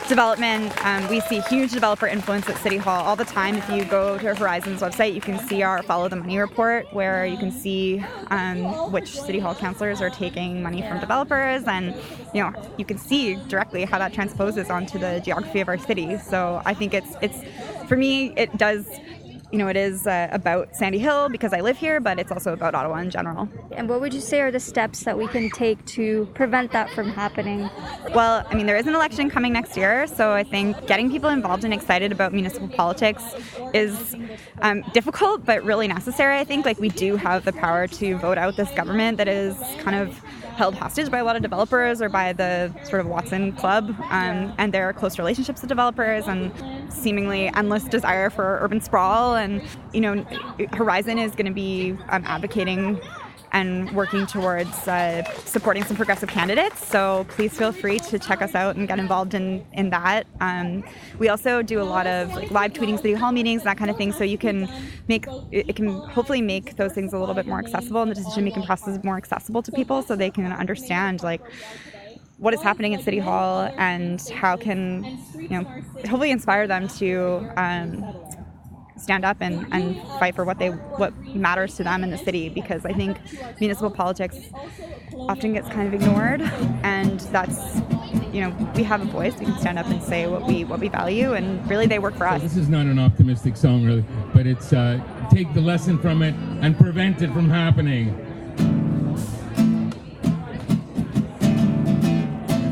[0.08, 0.74] development.
[0.84, 3.54] Um, we see huge developer influence at City Hall all the time.
[3.54, 7.24] If you go to Horizon's website, you can see our Follow the Money report where
[7.24, 11.94] you can see um, which City Hall councillors are taking money from developers, and
[12.34, 16.18] you know you can see directly how that transposes onto the geography of our city.
[16.18, 17.44] So I think it's it's
[17.88, 18.86] for me it does
[19.54, 22.52] you know, it is uh, about Sandy Hill because I live here, but it's also
[22.52, 23.48] about Ottawa in general.
[23.70, 26.90] And what would you say are the steps that we can take to prevent that
[26.90, 27.70] from happening?
[28.16, 31.30] Well, I mean, there is an election coming next year, so I think getting people
[31.30, 33.22] involved and excited about municipal politics
[33.72, 34.16] is
[34.62, 36.36] um, difficult, but really necessary.
[36.36, 39.56] I think like we do have the power to vote out this government that is
[39.78, 40.20] kind of
[40.56, 44.52] held hostage by a lot of developers or by the sort of Watson Club um,
[44.58, 46.52] and their close relationships with developers and
[46.92, 49.34] seemingly endless desire for urban sprawl.
[49.34, 49.62] And,
[49.92, 50.24] you know,
[50.72, 53.00] Horizon is going to be um, advocating
[53.54, 56.86] and working towards uh, supporting some progressive candidates.
[56.86, 60.26] So please feel free to check us out and get involved in, in that.
[60.40, 60.84] Um,
[61.20, 63.96] we also do a lot of like live tweeting city hall meetings, that kind of
[63.96, 64.12] thing.
[64.12, 64.68] So you can
[65.08, 68.44] make it can hopefully make those things a little bit more accessible and the decision
[68.44, 71.40] making process more accessible to people so they can understand like
[72.38, 75.62] what is happening at City Hall and how can you know
[76.08, 78.04] hopefully inspire them to um,
[78.96, 82.48] stand up and, and fight for what they what matters to them in the city
[82.48, 83.18] because I think
[83.60, 84.36] municipal politics
[85.28, 86.42] often gets kind of ignored
[86.82, 87.80] and that's
[88.32, 89.36] you know we have a voice.
[89.38, 92.14] We can stand up and say what we what we value and really they work
[92.16, 92.42] for us.
[92.42, 96.34] this is not an optimistic song really but it's uh, take the lesson from it
[96.60, 98.08] and prevent it from happening.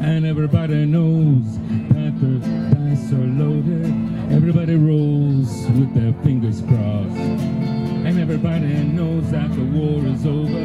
[0.03, 1.59] And everybody knows
[1.95, 2.39] that the
[2.75, 7.17] dice are loaded Everybody rolls with their fingers crossed.
[8.07, 10.59] And everybody knows that the war is over.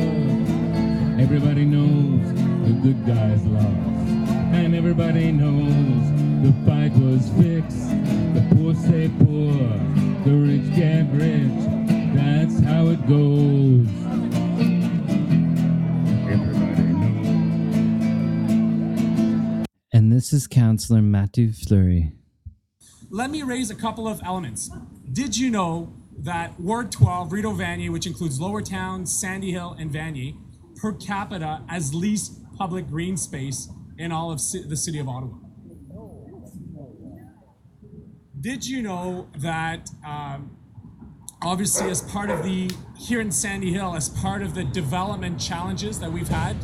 [1.21, 2.33] Everybody knows
[2.65, 4.09] the good guys lost.
[4.53, 7.89] And everybody knows the fight was fixed.
[8.33, 9.53] The poor stay poor,
[10.23, 11.77] the rich get rich.
[12.15, 13.87] That's how it goes.
[19.91, 22.13] And this is Councillor Mathieu Fleury
[23.09, 24.69] let me raise a couple of elements.
[25.11, 29.91] Did you know that Ward 12, Rideau Vanier, which includes Lower Town, Sandy Hill, and
[29.91, 30.35] Vanier,
[30.75, 35.35] per capita as least public green space in all of the city of Ottawa?
[38.39, 40.57] Did you know that um,
[41.41, 45.99] obviously as part of the here in Sandy Hill, as part of the development challenges
[45.99, 46.55] that we've had,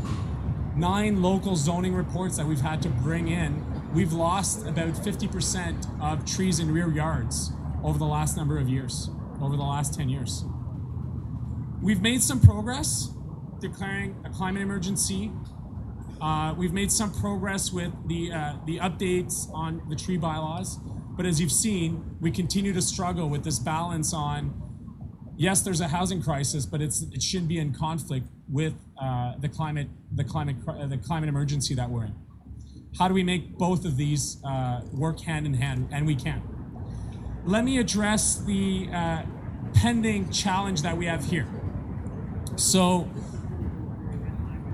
[0.76, 6.26] nine local zoning reports that we've had to bring in we've lost about 50% of
[6.26, 7.52] trees in rear yards
[7.84, 9.10] over the last number of years,
[9.42, 10.44] over the last 10 years.
[11.82, 13.10] We've made some progress
[13.60, 15.32] declaring a climate emergency.
[16.20, 20.80] Uh, we've made some progress with the, uh, the updates on the tree bylaws.
[21.16, 24.60] But as you've seen, we continue to struggle with this balance on
[25.38, 29.50] yes, there's a housing crisis, but it's, it shouldn't be in conflict with uh, the
[29.50, 32.16] climate, the climate, the climate emergency that we're in.
[32.98, 35.90] How do we make both of these uh, work hand in hand?
[35.92, 36.42] And we can.
[37.44, 39.24] Let me address the uh,
[39.74, 41.48] pending challenge that we have here.
[42.56, 43.10] So,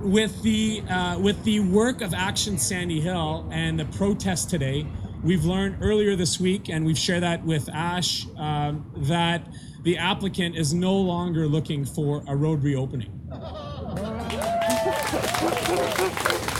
[0.02, 4.86] with the uh, with the work of Action Sandy Hill and the protest today,
[5.24, 9.48] we've learned earlier this week, and we've shared that with Ash, um, that
[9.84, 13.16] the applicant is no longer looking for a road reopening.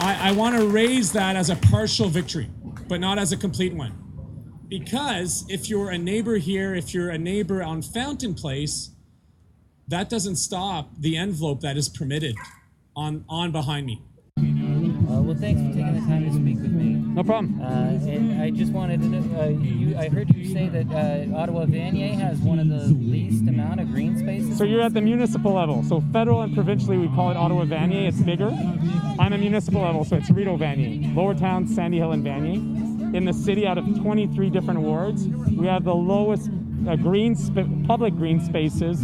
[0.00, 2.50] I, I want to raise that as a partial victory,
[2.88, 3.92] but not as a complete one.
[4.68, 8.90] Because if you're a neighbor here, if you're a neighbor on Fountain Place,
[9.88, 12.36] that doesn't stop the envelope that is permitted
[12.96, 14.02] on, on behind me.
[14.38, 16.75] Uh, well, thanks for taking the time to speak with me.
[17.16, 17.58] No problem.
[17.62, 21.34] Uh, and I just wanted to know, uh, you, I heard you say that uh,
[21.34, 24.58] Ottawa Vanier has one of the least amount of green spaces.
[24.58, 25.82] So you're at the municipal level.
[25.82, 28.06] So federal and provincially, we call it Ottawa Vanier.
[28.06, 28.50] It's bigger.
[29.18, 33.14] I'm a municipal level, so it's Rideau Vanier, Lower Town, Sandy Hill, and Vanier.
[33.14, 36.50] In the city, out of 23 different wards, we have the lowest
[36.86, 37.34] uh, green
[37.86, 39.02] public green spaces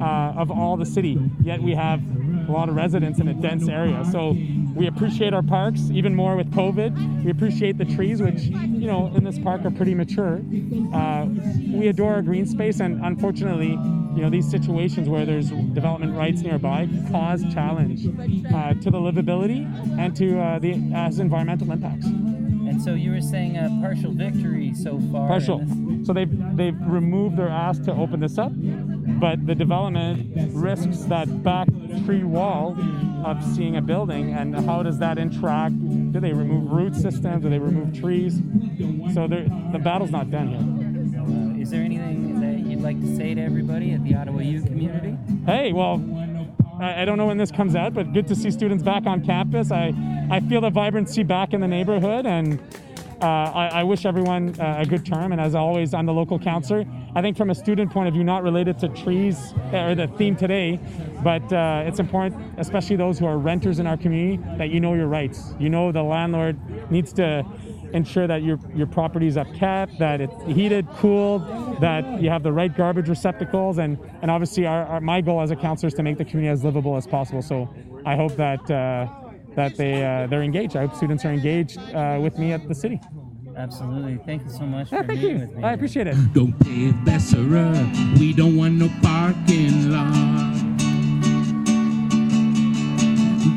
[0.00, 1.16] uh, of all the city.
[1.44, 2.00] Yet we have
[2.48, 4.04] a lot of residents in a dense area.
[4.10, 4.36] So
[4.74, 7.24] we appreciate our parks even more with COVID.
[7.24, 10.40] We appreciate the trees, which, you know, in this park are pretty mature.
[10.94, 11.26] Uh,
[11.72, 13.70] we adore our green space, and unfortunately,
[14.14, 18.06] you know, these situations where there's development rights nearby cause challenge
[18.54, 19.64] uh, to the livability
[19.98, 22.06] and to uh, the as environmental impacts.
[22.06, 25.28] And so you were saying a partial victory so far.
[25.28, 25.66] Partial.
[26.04, 28.52] So they've they've removed their ask to open this up,
[29.20, 31.68] but the development risks that back
[32.04, 32.76] tree wall
[33.24, 35.74] of seeing a building, and how does that interact?
[36.12, 37.42] Do they remove root systems?
[37.42, 38.34] Do they remove trees?
[39.14, 41.20] So the battle's not done here.
[41.20, 44.62] Uh, is there anything that you'd like to say to everybody at the Ottawa U
[44.62, 45.16] community?
[45.46, 46.02] Hey, well,
[46.80, 49.24] I, I don't know when this comes out, but good to see students back on
[49.24, 49.70] campus.
[49.70, 49.94] I,
[50.30, 52.60] I feel the vibrancy back in the neighborhood, and
[53.22, 55.32] uh, I, I wish everyone uh, a good term.
[55.32, 56.84] And as always, I'm the local councillor.
[57.14, 60.34] I think from a student point of view, not related to trees or the theme
[60.34, 60.80] today,
[61.22, 64.94] but uh, it's important, especially those who are renters in our community, that you know
[64.94, 65.54] your rights.
[65.58, 66.58] You know the landlord
[66.90, 67.44] needs to
[67.92, 71.42] ensure that your your property is upkept, that it's heated, cooled,
[71.80, 75.50] that you have the right garbage receptacles, and and obviously our, our my goal as
[75.50, 77.42] a councillor is to make the community as livable as possible.
[77.42, 77.68] So
[78.04, 79.06] I hope that uh,
[79.56, 80.76] that they uh, they're engaged.
[80.76, 83.00] I hope students are engaged uh, with me at the city.
[83.56, 84.16] Absolutely.
[84.24, 85.46] Thank you so much Yeah, for thank meeting you.
[85.46, 85.62] with me.
[85.62, 86.16] I appreciate it.
[86.32, 88.18] Don't pay Besserer.
[88.18, 90.56] We don't want no parking lot.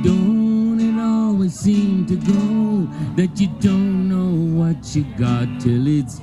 [0.03, 6.19] Don't it always seem to go that you don't know what you got till it's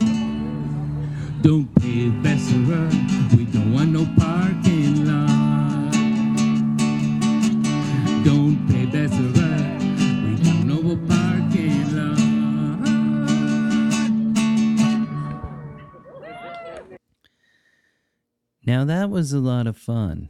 [1.43, 2.91] don't pay Besserer.
[3.37, 4.32] We don't want no parking
[19.03, 20.29] that was a lot of fun.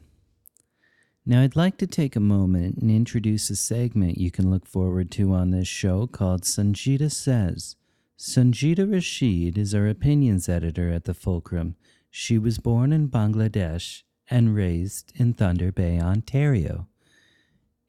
[1.27, 5.11] Now I'd like to take a moment and introduce a segment you can look forward
[5.11, 7.77] to on this show called Sanjita Says.
[8.19, 11.77] Sanjita Rashid is our opinions editor at the Fulcrum.
[12.11, 16.89] She was born in Bangladesh and raised in Thunder Bay, Ontario.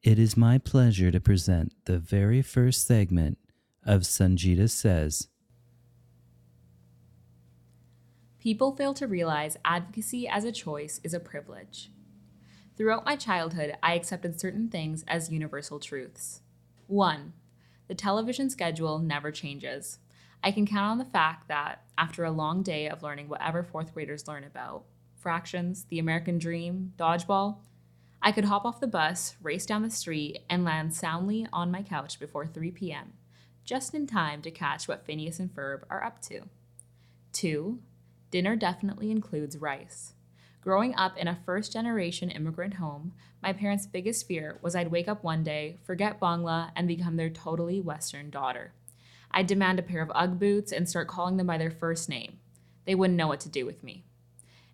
[0.02, 3.38] It is my pleasure to present the very first segment
[3.86, 5.28] of Sanjita Says.
[8.44, 11.90] People fail to realize advocacy as a choice is a privilege.
[12.76, 16.42] Throughout my childhood, I accepted certain things as universal truths.
[16.88, 17.32] 1.
[17.88, 19.98] The television schedule never changes.
[20.42, 23.94] I can count on the fact that, after a long day of learning whatever fourth
[23.94, 24.84] graders learn about
[25.16, 27.60] fractions, the American dream, dodgeball
[28.20, 31.82] I could hop off the bus, race down the street, and land soundly on my
[31.82, 33.14] couch before 3 p.m.,
[33.64, 36.42] just in time to catch what Phineas and Ferb are up to.
[37.32, 37.78] 2.
[38.34, 40.14] Dinner definitely includes rice.
[40.60, 45.06] Growing up in a first generation immigrant home, my parents' biggest fear was I'd wake
[45.06, 48.72] up one day, forget Bangla, and become their totally Western daughter.
[49.30, 52.40] I'd demand a pair of Ugg boots and start calling them by their first name.
[52.86, 54.02] They wouldn't know what to do with me.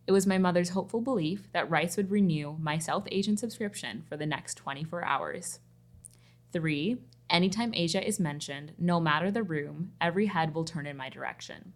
[0.06, 4.16] It was my mother's hopeful belief that rice would renew my South Asian subscription for
[4.16, 5.58] the next 24 hours.
[6.54, 6.96] 3.
[7.28, 11.74] Anytime Asia is mentioned, no matter the room, every head will turn in my direction.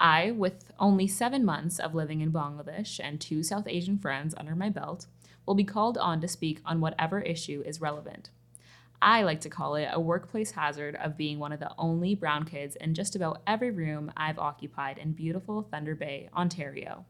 [0.00, 4.56] I, with only seven months of living in Bangladesh and two South Asian friends under
[4.56, 5.06] my belt,
[5.44, 8.30] will be called on to speak on whatever issue is relevant.
[9.02, 12.44] I like to call it a workplace hazard of being one of the only brown
[12.44, 17.04] kids in just about every room I've occupied in beautiful Thunder Bay, Ontario.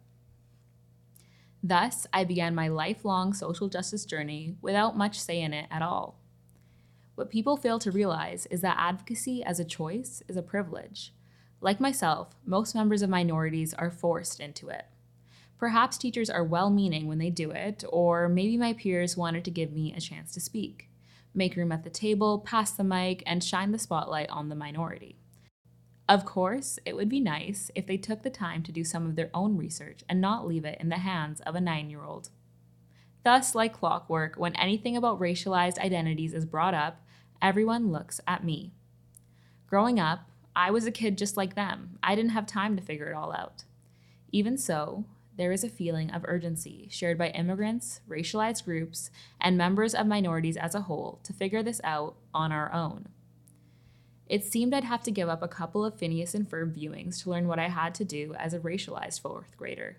[1.62, 6.18] Thus, I began my lifelong social justice journey without much say in it at all.
[7.14, 11.12] What people fail to realize is that advocacy as a choice is a privilege.
[11.60, 14.86] Like myself, most members of minorities are forced into it.
[15.58, 19.50] Perhaps teachers are well meaning when they do it, or maybe my peers wanted to
[19.50, 20.88] give me a chance to speak.
[21.34, 25.16] Make room at the table, pass the mic, and shine the spotlight on the minority.
[26.08, 29.14] Of course, it would be nice if they took the time to do some of
[29.14, 32.30] their own research and not leave it in the hands of a nine year old.
[33.22, 37.04] Thus, like clockwork, when anything about racialized identities is brought up,
[37.42, 38.72] everyone looks at me.
[39.66, 41.98] Growing up, I was a kid just like them.
[42.02, 43.64] I didn't have time to figure it all out.
[44.32, 45.05] Even so,
[45.36, 50.57] there is a feeling of urgency shared by immigrants, racialized groups, and members of minorities
[50.57, 53.09] as a whole to figure this out on our own.
[54.26, 57.30] It seemed I'd have to give up a couple of Phineas and Ferb viewings to
[57.30, 59.96] learn what I had to do as a racialized fourth grader.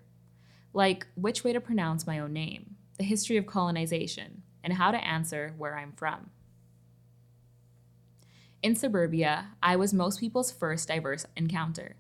[0.74, 5.04] Like which way to pronounce my own name, the history of colonization, and how to
[5.04, 6.30] answer where I'm from.
[8.64, 11.95] In suburbia, I was most people's first diverse encounter.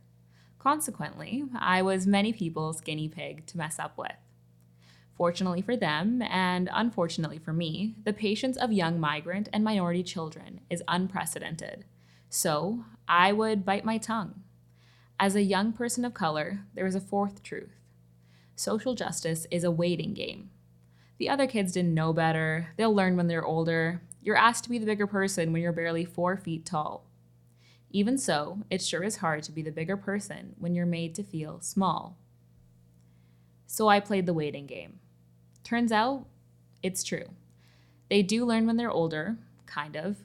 [0.59, 4.11] Consequently, I was many people's guinea pig to mess up with.
[5.15, 10.61] Fortunately for them, and unfortunately for me, the patience of young migrant and minority children
[10.69, 11.85] is unprecedented.
[12.29, 14.43] So, I would bite my tongue.
[15.19, 17.73] As a young person of color, there is a fourth truth
[18.55, 20.51] social justice is a waiting game.
[21.17, 24.03] The other kids didn't know better, they'll learn when they're older.
[24.21, 27.05] You're asked to be the bigger person when you're barely four feet tall.
[27.89, 31.23] Even so, it sure is hard to be the bigger person when you're made to
[31.23, 32.17] feel small.
[33.65, 34.99] So I played the waiting game.
[35.63, 36.27] Turns out,
[36.83, 37.31] it's true.
[38.09, 40.17] They do learn when they're older, kind of.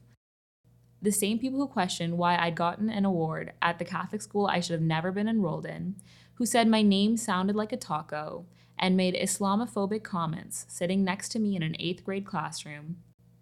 [1.00, 4.60] The same people who questioned why I'd gotten an award at the Catholic school I
[4.60, 5.96] should have never been enrolled in,
[6.34, 8.46] who said my name sounded like a taco,
[8.78, 12.96] and made Islamophobic comments sitting next to me in an eighth grade classroom,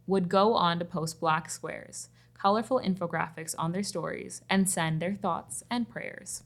[0.07, 5.14] would go on to post black squares, colorful infographics on their stories, and send their
[5.14, 6.42] thoughts and prayers.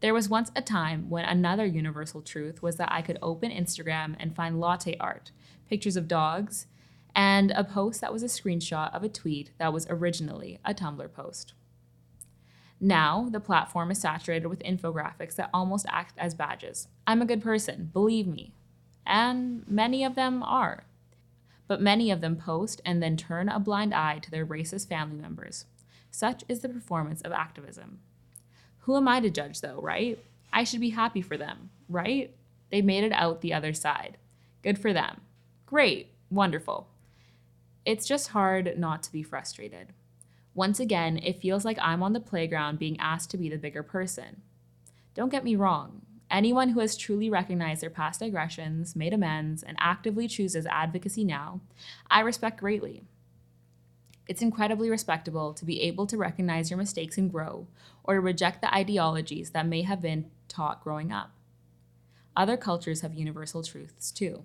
[0.00, 4.16] There was once a time when another universal truth was that I could open Instagram
[4.18, 5.30] and find latte art,
[5.68, 6.66] pictures of dogs,
[7.14, 11.12] and a post that was a screenshot of a tweet that was originally a Tumblr
[11.12, 11.54] post.
[12.80, 16.88] Now, the platform is saturated with infographics that almost act as badges.
[17.06, 18.54] I'm a good person, believe me.
[19.06, 20.84] And many of them are.
[21.68, 25.16] But many of them post and then turn a blind eye to their racist family
[25.16, 25.66] members.
[26.10, 28.00] Such is the performance of activism.
[28.80, 30.18] Who am I to judge, though, right?
[30.52, 32.34] I should be happy for them, right?
[32.70, 34.18] They made it out the other side.
[34.62, 35.22] Good for them.
[35.66, 36.88] Great, wonderful.
[37.84, 39.88] It's just hard not to be frustrated.
[40.54, 43.82] Once again, it feels like I'm on the playground being asked to be the bigger
[43.82, 44.42] person.
[45.14, 46.02] Don't get me wrong,
[46.32, 51.60] anyone who has truly recognized their past aggressions, made amends, and actively chooses advocacy now,
[52.10, 53.02] I respect greatly.
[54.26, 57.66] It's incredibly respectable to be able to recognize your mistakes and grow,
[58.02, 61.32] or to reject the ideologies that may have been taught growing up.
[62.34, 64.44] Other cultures have universal truths too.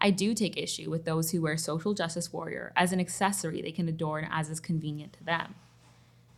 [0.00, 3.72] I do take issue with those who wear social justice warrior as an accessory they
[3.72, 5.56] can adorn as is convenient to them.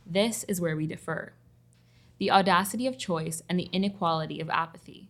[0.07, 1.35] This is where we differ.
[2.21, 5.09] The audacity of choice and the inequality of apathy.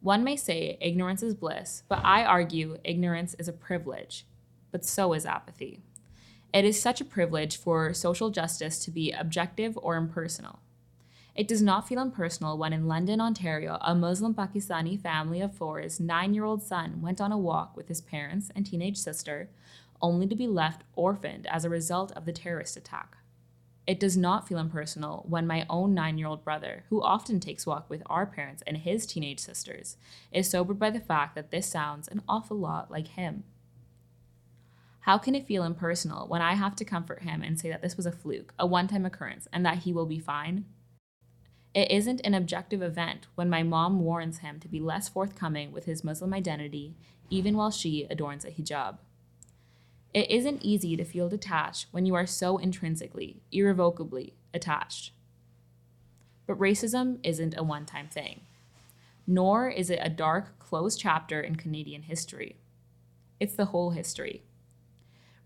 [0.00, 4.26] One may say ignorance is bliss, but I argue ignorance is a privilege,
[4.72, 5.78] but so is apathy.
[6.52, 10.58] It is such a privilege for social justice to be objective or impersonal.
[11.36, 15.80] It does not feel impersonal when in London, Ontario, a Muslim Pakistani family of four,
[15.80, 19.48] four's nine year old son went on a walk with his parents and teenage sister,
[20.02, 23.16] only to be left orphaned as a result of the terrorist attack.
[23.88, 27.66] It does not feel impersonal when my own nine year old brother, who often takes
[27.66, 29.96] walk with our parents and his teenage sisters,
[30.30, 33.44] is sobered by the fact that this sounds an awful lot like him.
[35.00, 37.96] How can it feel impersonal when I have to comfort him and say that this
[37.96, 40.66] was a fluke, a one time occurrence, and that he will be fine?
[41.72, 45.86] It isn't an objective event when my mom warns him to be less forthcoming with
[45.86, 46.94] his Muslim identity,
[47.30, 48.98] even while she adorns a hijab.
[50.14, 55.12] It isn't easy to feel detached when you are so intrinsically, irrevocably attached.
[56.46, 58.40] But racism isn't a one time thing,
[59.26, 62.56] nor is it a dark, closed chapter in Canadian history.
[63.38, 64.42] It's the whole history.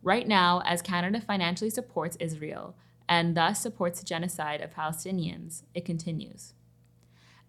[0.03, 2.75] Right now, as Canada financially supports Israel,
[3.09, 6.55] and thus supports the genocide of Palestinians, it continues.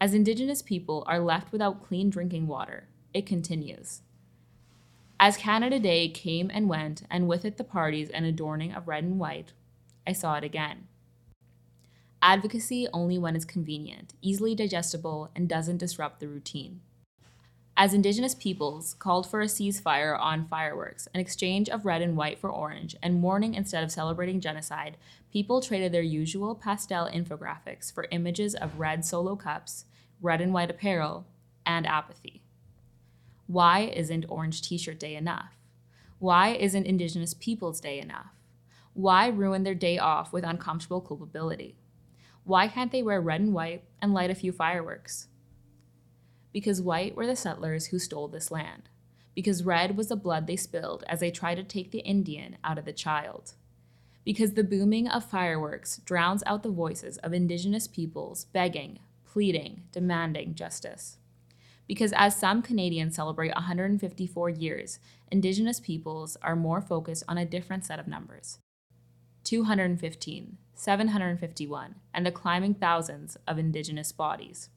[0.02, 4.02] As Indigenous people are left without clean drinking water, it continues.
[5.26, 9.06] As Canada Day came and went, and with it the parties and adorning of red
[9.06, 9.54] and white,
[10.06, 10.90] I saw it again.
[12.22, 16.82] Advocacy only when it's convenient, easily digestible, and doesn't disrupt the routine
[17.76, 22.38] as Indigenous peoples called for a ceasefire on fireworks, an exchange of red and white
[22.38, 24.98] for orange, and mourning instead of celebrating genocide,
[25.32, 29.86] people traded their usual pastel infographics for images of red solo cups,
[30.22, 31.26] red and white apparel,
[31.66, 32.43] and apathy.
[33.54, 35.56] Why isn't Orange T shirt day enough?
[36.18, 38.34] Why isn't Indigenous Peoples Day enough?
[38.94, 41.76] Why ruin their day off with uncomfortable culpability?
[42.44, 45.28] Why can't they wear red and white and light a few fireworks?
[46.54, 48.90] because white were the settlers who stole this land,
[49.36, 52.78] because red was the blood they spilled as they tried to take the Indian out
[52.78, 53.54] of the child,
[54.24, 60.54] because the booming of fireworks drowns out the voices of Indigenous peoples begging, pleading, demanding
[60.54, 61.18] justice.
[61.88, 65.00] Because as some Canadians celebrate 154 years,
[65.32, 68.60] Indigenous peoples are more focused on a different set of numbers
[69.44, 74.70] 215, 751, and the climbing thousands of Indigenous bodies.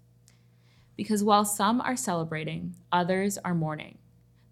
[0.97, 3.99] Because while some are celebrating, others are mourning.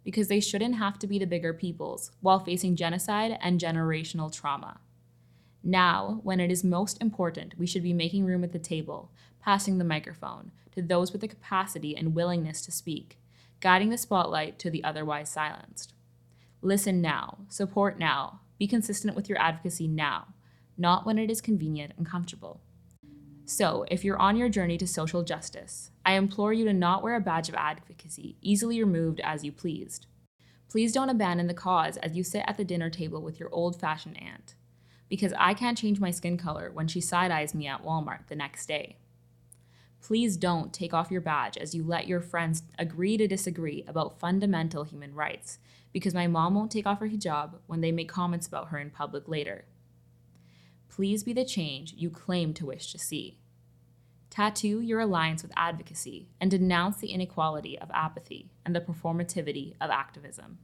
[0.04, 4.78] Because they shouldn't have to be the bigger peoples while facing genocide and generational trauma.
[5.62, 9.10] Now, when it is most important, we should be making room at the table,
[9.44, 13.18] passing the microphone to those with the capacity and willingness to speak,
[13.60, 15.92] guiding the spotlight to the otherwise silenced.
[16.62, 20.28] Listen now, support now, be consistent with your advocacy now,
[20.78, 22.62] not when it is convenient and comfortable.
[23.44, 27.14] So, if you're on your journey to social justice, I implore you to not wear
[27.14, 30.06] a badge of advocacy, easily removed as you pleased.
[30.70, 33.78] Please don't abandon the cause as you sit at the dinner table with your old
[33.78, 34.54] fashioned aunt.
[35.08, 38.34] because I can't change my skin color when she side eyes me at Walmart the
[38.34, 38.96] next day.
[40.04, 44.20] Please don't take off your badge as you let your friends agree to disagree about
[44.20, 45.58] fundamental human rights
[45.94, 48.90] because my mom won't take off her hijab when they make comments about her in
[48.90, 49.64] public later.
[50.90, 53.38] Please be the change you claim to wish to see.
[54.28, 59.88] Tattoo your alliance with advocacy and denounce the inequality of apathy and the performativity of
[59.88, 60.58] activism.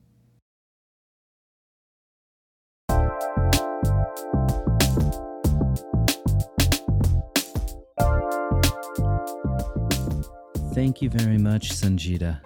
[10.72, 12.40] Thank you very much, Sanjita.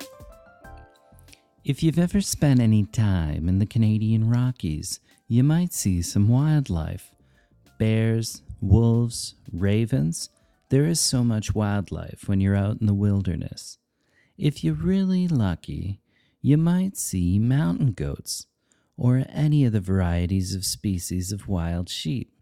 [1.63, 4.99] If you've ever spent any time in the Canadian Rockies,
[5.29, 7.11] you might see some wildlife
[7.79, 10.31] bears, wolves, ravens.
[10.71, 13.77] There is so much wildlife when you're out in the wilderness.
[14.39, 16.01] If you're really lucky,
[16.41, 18.47] you might see mountain goats
[18.97, 22.33] or any of the varieties of species of wild sheep.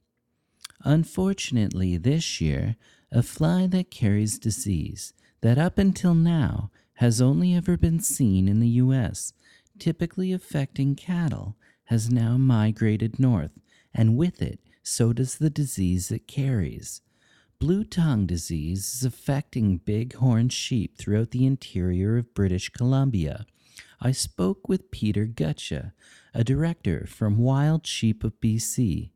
[0.85, 2.77] Unfortunately, this year,
[3.11, 5.13] a fly that carries disease
[5.43, 9.33] that up until now has only ever been seen in the U.S.,
[9.79, 13.53] typically affecting cattle, has now migrated north,
[13.93, 17.03] and with it, so does the disease it carries.
[17.59, 23.47] Blue tongue disease is affecting bighorn sheep throughout the interior of British Columbia.
[24.01, 25.93] I spoke with Peter Gutsche,
[26.35, 29.11] a director from Wild Sheep of BC.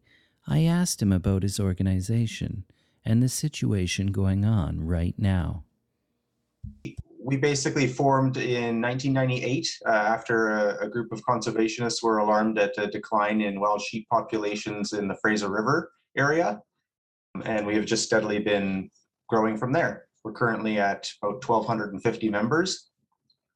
[0.46, 2.64] I asked him about his organization
[3.04, 5.64] and the situation going on right now.
[7.18, 12.78] We basically formed in 1998 uh, after a, a, group of conservationists were alarmed at
[12.78, 16.60] a decline in wild sheep populations in the Fraser River area.
[17.44, 18.90] And we have just steadily been
[19.28, 20.06] growing from there.
[20.24, 22.90] We're currently at about 1,250 members.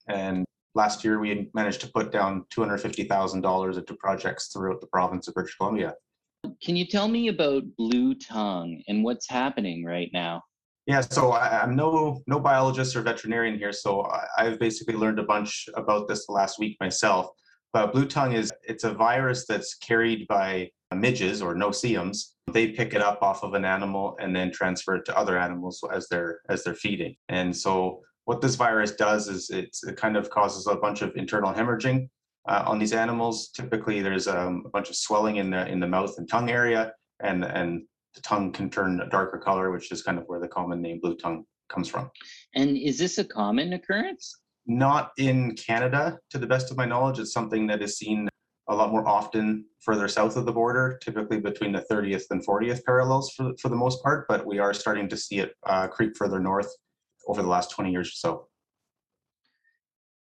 [0.08, 0.44] And
[0.74, 5.56] last year we managed to put down $250,000 into projects throughout the province of British
[5.56, 5.94] Columbia.
[6.62, 10.42] Can you tell me about Blue Tongue and what's happening right now?
[10.90, 15.20] Yeah, so I, am no no biologist or veterinarian here, so I, have basically learned
[15.20, 17.28] a bunch about this the last week myself.
[17.72, 22.34] But blue tongue is it's a virus that's carried by midges or no-see-ums.
[22.50, 25.80] They pick it up off of an animal and then transfer it to other animals
[25.94, 27.14] as they're as they're feeding.
[27.28, 31.52] And so what this virus does is it kind of causes a bunch of internal
[31.52, 32.08] hemorrhaging
[32.48, 33.50] uh, on these animals.
[33.50, 36.92] Typically, there's um, a bunch of swelling in the in the mouth and tongue area,
[37.20, 37.82] and and
[38.14, 41.00] the tongue can turn a darker color, which is kind of where the common name
[41.00, 42.10] blue tongue comes from.
[42.54, 44.36] And is this a common occurrence?
[44.66, 47.18] Not in Canada, to the best of my knowledge.
[47.18, 48.28] It's something that is seen
[48.68, 52.84] a lot more often further south of the border, typically between the 30th and 40th
[52.84, 56.16] parallels for, for the most part, but we are starting to see it uh, creep
[56.16, 56.72] further north
[57.26, 58.46] over the last 20 years or so.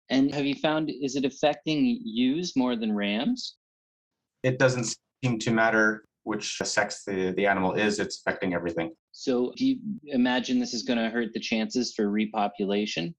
[0.10, 3.56] And have you found, is it affecting ewes more than rams?
[4.42, 8.92] It doesn't seem to matter which sex the, the animal is, it's affecting everything.
[9.12, 13.14] So, do you imagine this is going to hurt the chances for repopulation?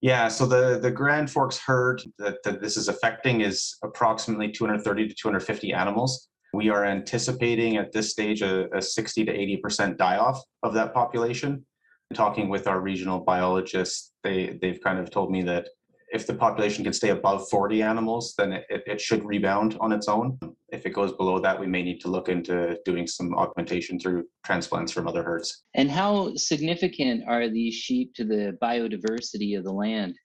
[0.00, 5.08] Yeah, so the, the Grand Forks herd that, that this is affecting is approximately 230
[5.08, 6.28] to 250 animals.
[6.52, 10.92] We are anticipating at this stage a, a 60 to 80% die off of that
[10.92, 11.64] population.
[12.12, 15.68] Talking with our regional biologists, they, they've kind of told me that
[16.12, 20.08] if the population can stay above 40 animals, then it, it should rebound on its
[20.08, 20.38] own.
[20.68, 24.24] If it goes below that, we may need to look into doing some augmentation through
[24.44, 25.64] transplants from other herds.
[25.74, 30.16] And how significant are these sheep to the biodiversity of the land?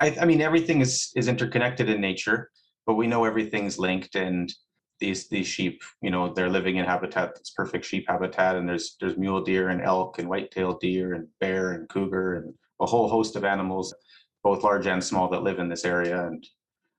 [0.00, 2.50] I, I mean, everything is, is interconnected in nature,
[2.86, 4.52] but we know everything's linked and
[5.00, 8.96] these these sheep, you know, they're living in habitat that's perfect sheep habitat, and there's
[9.00, 13.08] there's mule deer and elk and white-tailed deer and bear and cougar and a whole
[13.08, 13.94] host of animals
[14.42, 16.46] both large and small that live in this area and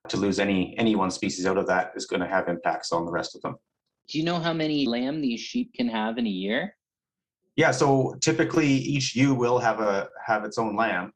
[0.09, 3.05] to lose any any one species out of that is going to have impacts on
[3.05, 3.55] the rest of them.
[4.07, 6.75] Do you know how many lamb these sheep can have in a year?
[7.55, 11.13] Yeah so typically each ewe will have a have its own lamb.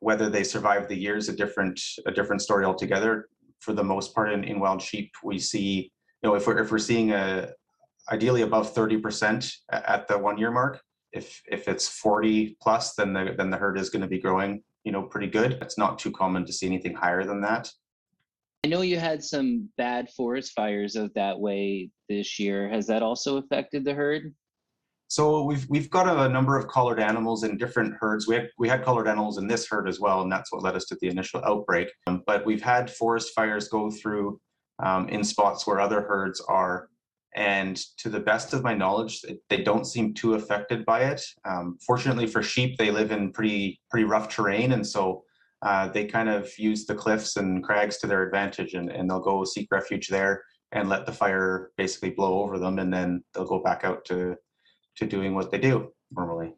[0.00, 3.28] Whether they survive the year is a different a different story altogether.
[3.60, 5.90] For the most part in, in wild sheep we see
[6.22, 7.50] you know if we're if we're seeing a
[8.10, 10.80] ideally above 30% at the one year mark
[11.12, 14.62] if if it's 40 plus then the then the herd is going to be growing
[14.88, 15.58] you know, pretty good.
[15.60, 17.70] It's not too common to see anything higher than that.
[18.64, 22.70] I know you had some bad forest fires out that way this year.
[22.70, 24.34] Has that also affected the herd?
[25.08, 28.26] So we've we've got a, number of collared animals in different herds.
[28.26, 30.74] We had we had collared animals in this herd as well, and that's what led
[30.74, 31.88] us to the initial outbreak.
[32.06, 34.40] Um, but we've had forest fires go through
[34.78, 36.88] um, in spots where other herds are
[37.38, 41.22] and to the best of my knowledge, they don't seem too affected by it.
[41.44, 45.22] Um, fortunately for sheep, they live in pretty pretty rough terrain, and so
[45.62, 49.20] uh, they kind of use the cliffs and crags to their advantage, and, and they'll
[49.20, 50.42] go seek refuge there.
[50.72, 54.36] and let the fire basically blow over them, and then they'll go back out to
[54.96, 56.52] to doing what they do normally.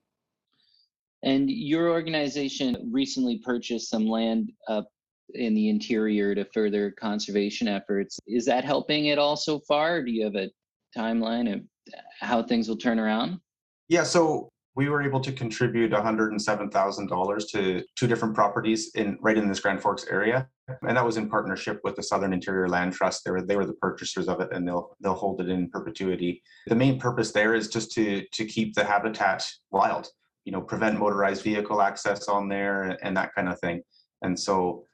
[1.23, 4.89] And your organization recently purchased some land up
[5.35, 8.19] in the interior to further conservation efforts.
[8.27, 10.03] Is that helping at all so far?
[10.03, 10.51] do you have a
[10.97, 11.61] timeline of
[11.95, 13.41] uh, how things will turn around?
[13.89, 19.49] Yeah, so we were able to contribute $107,000 to two different properties in right in
[19.49, 20.49] this Grand Forks area,
[20.83, 23.25] and that was in partnership with the Southern Interior Land Trust.
[23.25, 26.43] They were they were the purchasers of it, and they'll they'll hold it in perpetuity.
[26.69, 30.09] The main purpose there is just to to keep the habitat wild,
[30.45, 33.83] you know, prevent motorized vehicle access on there and that kind of thing.
[34.23, 34.85] And so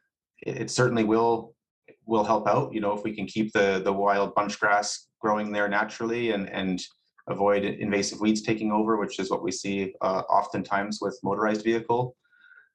[0.40, 1.54] it, it certainly will
[2.06, 2.72] will help out.
[2.72, 6.48] You know, if we can keep the the wild bunch grass growing there naturally and
[6.60, 6.76] and
[7.34, 12.02] avoid invasive weeds taking over, which is what we see uh, oftentimes with motorized vehicle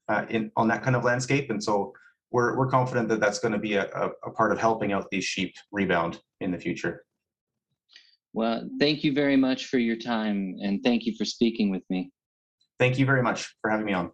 [0.10, 1.50] uh, in on that kind of landscape.
[1.50, 1.94] And so
[2.34, 5.06] we're we're confident that that's going to be a, a, a part of helping out
[5.10, 6.96] these sheep rebound in the future.
[8.34, 12.12] Well, thank you very much for your time, and thank you for speaking with me.
[12.80, 14.12] Thank you very much for having me on.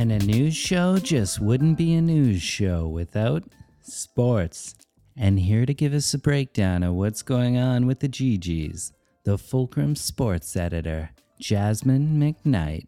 [0.00, 3.44] And a news show just wouldn't be a news show without
[3.82, 4.74] sports.
[5.14, 8.92] And here to give us a breakdown of what's going on with the Gee-Gees,
[9.24, 12.86] the Fulcrum Sports Editor, Jasmine McKnight.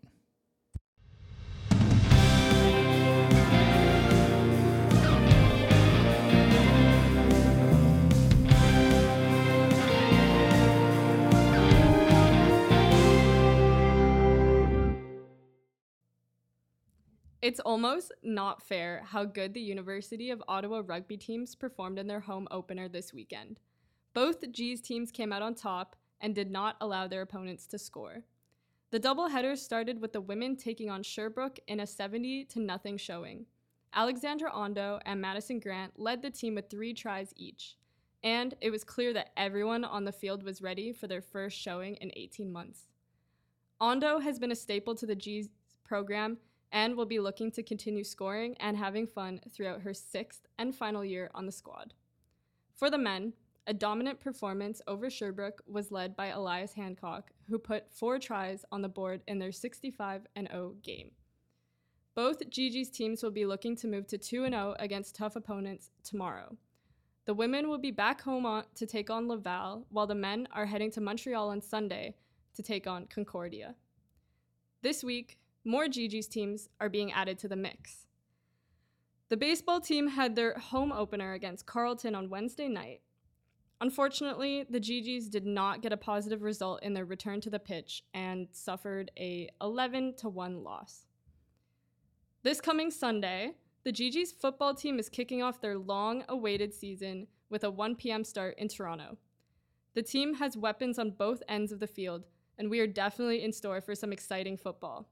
[17.43, 22.21] It's almost not fair how good the University of Ottawa rugby teams performed in their
[22.21, 23.59] home opener this weekend.
[24.15, 28.23] Both G's teams came out on top and did not allow their opponents to score.
[28.93, 33.47] The doubleheader started with the women taking on Sherbrooke in a 70 to nothing showing.
[33.93, 37.77] Alexandra Ondo and Madison Grant led the team with three tries each,
[38.23, 41.97] and it was clear that everyone on the field was ready for their first showing
[41.97, 42.83] in 18 months.
[43.81, 45.49] Ondo has been a staple to the G's
[45.83, 46.39] program
[46.73, 51.05] and will be looking to continue scoring and having fun throughout her sixth and final
[51.05, 51.95] year on the squad.
[52.75, 53.35] For the men,
[53.67, 58.83] a dominant performance over Sherbrooke was led by Elias Hancock, who put four tries on
[58.83, 61.13] the board in their 65 0 game.
[62.15, 66.57] Both GG's teams will be looking to move to 2 0 against tough opponents tomorrow.
[67.25, 70.67] The women will be back home on, to take on Laval, while the men are
[70.67, 72.17] heading to Montreal on Sunday
[72.57, 73.77] to take on Concordia.
[74.83, 78.07] This week, more GG's teams are being added to the mix.
[79.29, 83.01] The baseball team had their home opener against Carleton on Wednesday night.
[83.81, 88.05] Unfortunately, the Gee-Gees did not get a positive result in their return to the pitch
[88.15, 91.07] and suffered a 11 to 1 loss.
[92.45, 93.55] This coming Sunday,
[93.85, 98.23] the GG's football team is kicking off their long awaited season with a 1 p.m.
[98.23, 99.17] start in Toronto.
[99.95, 102.25] The team has weapons on both ends of the field,
[102.59, 105.09] and we are definitely in store for some exciting football.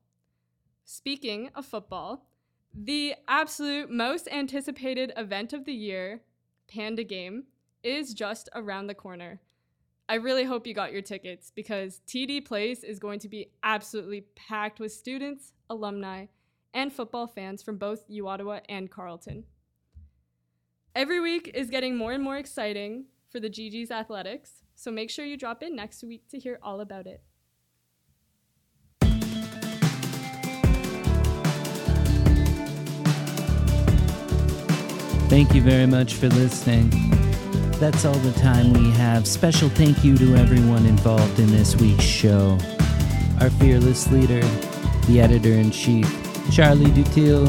[0.84, 2.26] Speaking of football,
[2.74, 6.22] the absolute most anticipated event of the year,
[6.68, 7.44] Panda Game,
[7.82, 9.40] is just around the corner.
[10.08, 14.26] I really hope you got your tickets because TD Place is going to be absolutely
[14.34, 16.26] packed with students, alumni,
[16.74, 19.44] and football fans from both Uottawa and Carleton.
[20.94, 25.24] Every week is getting more and more exciting for the GG's athletics, so make sure
[25.24, 27.22] you drop in next week to hear all about it.
[35.30, 36.90] Thank you very much for listening.
[37.78, 39.28] That's all the time we have.
[39.28, 42.58] Special thank you to everyone involved in this week's show.
[43.40, 44.40] Our fearless leader,
[45.06, 46.04] the editor in chief,
[46.50, 47.46] Charlie Dutil.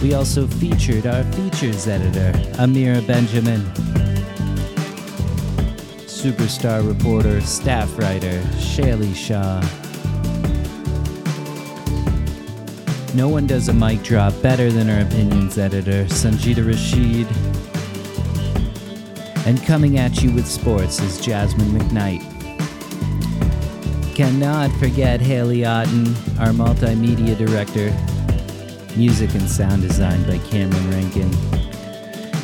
[0.00, 3.60] We also featured our features editor, Amira Benjamin.
[6.06, 9.81] Superstar reporter, staff writer, Shaylee Shaw.
[13.14, 17.26] No one does a mic drop better than our opinions editor, Sanjita Rashid.
[19.46, 22.22] And coming at you with sports is Jasmine McKnight.
[24.14, 26.06] Cannot forget Haley Otten,
[26.38, 27.90] our multimedia director.
[28.96, 31.30] Music and sound design by Cameron Rankin.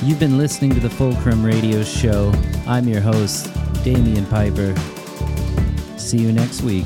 [0.07, 2.31] You've been listening to the Fulcrum Radio Show.
[2.67, 3.51] I'm your host,
[3.85, 4.75] Damian Piper.
[5.97, 6.85] See you next week.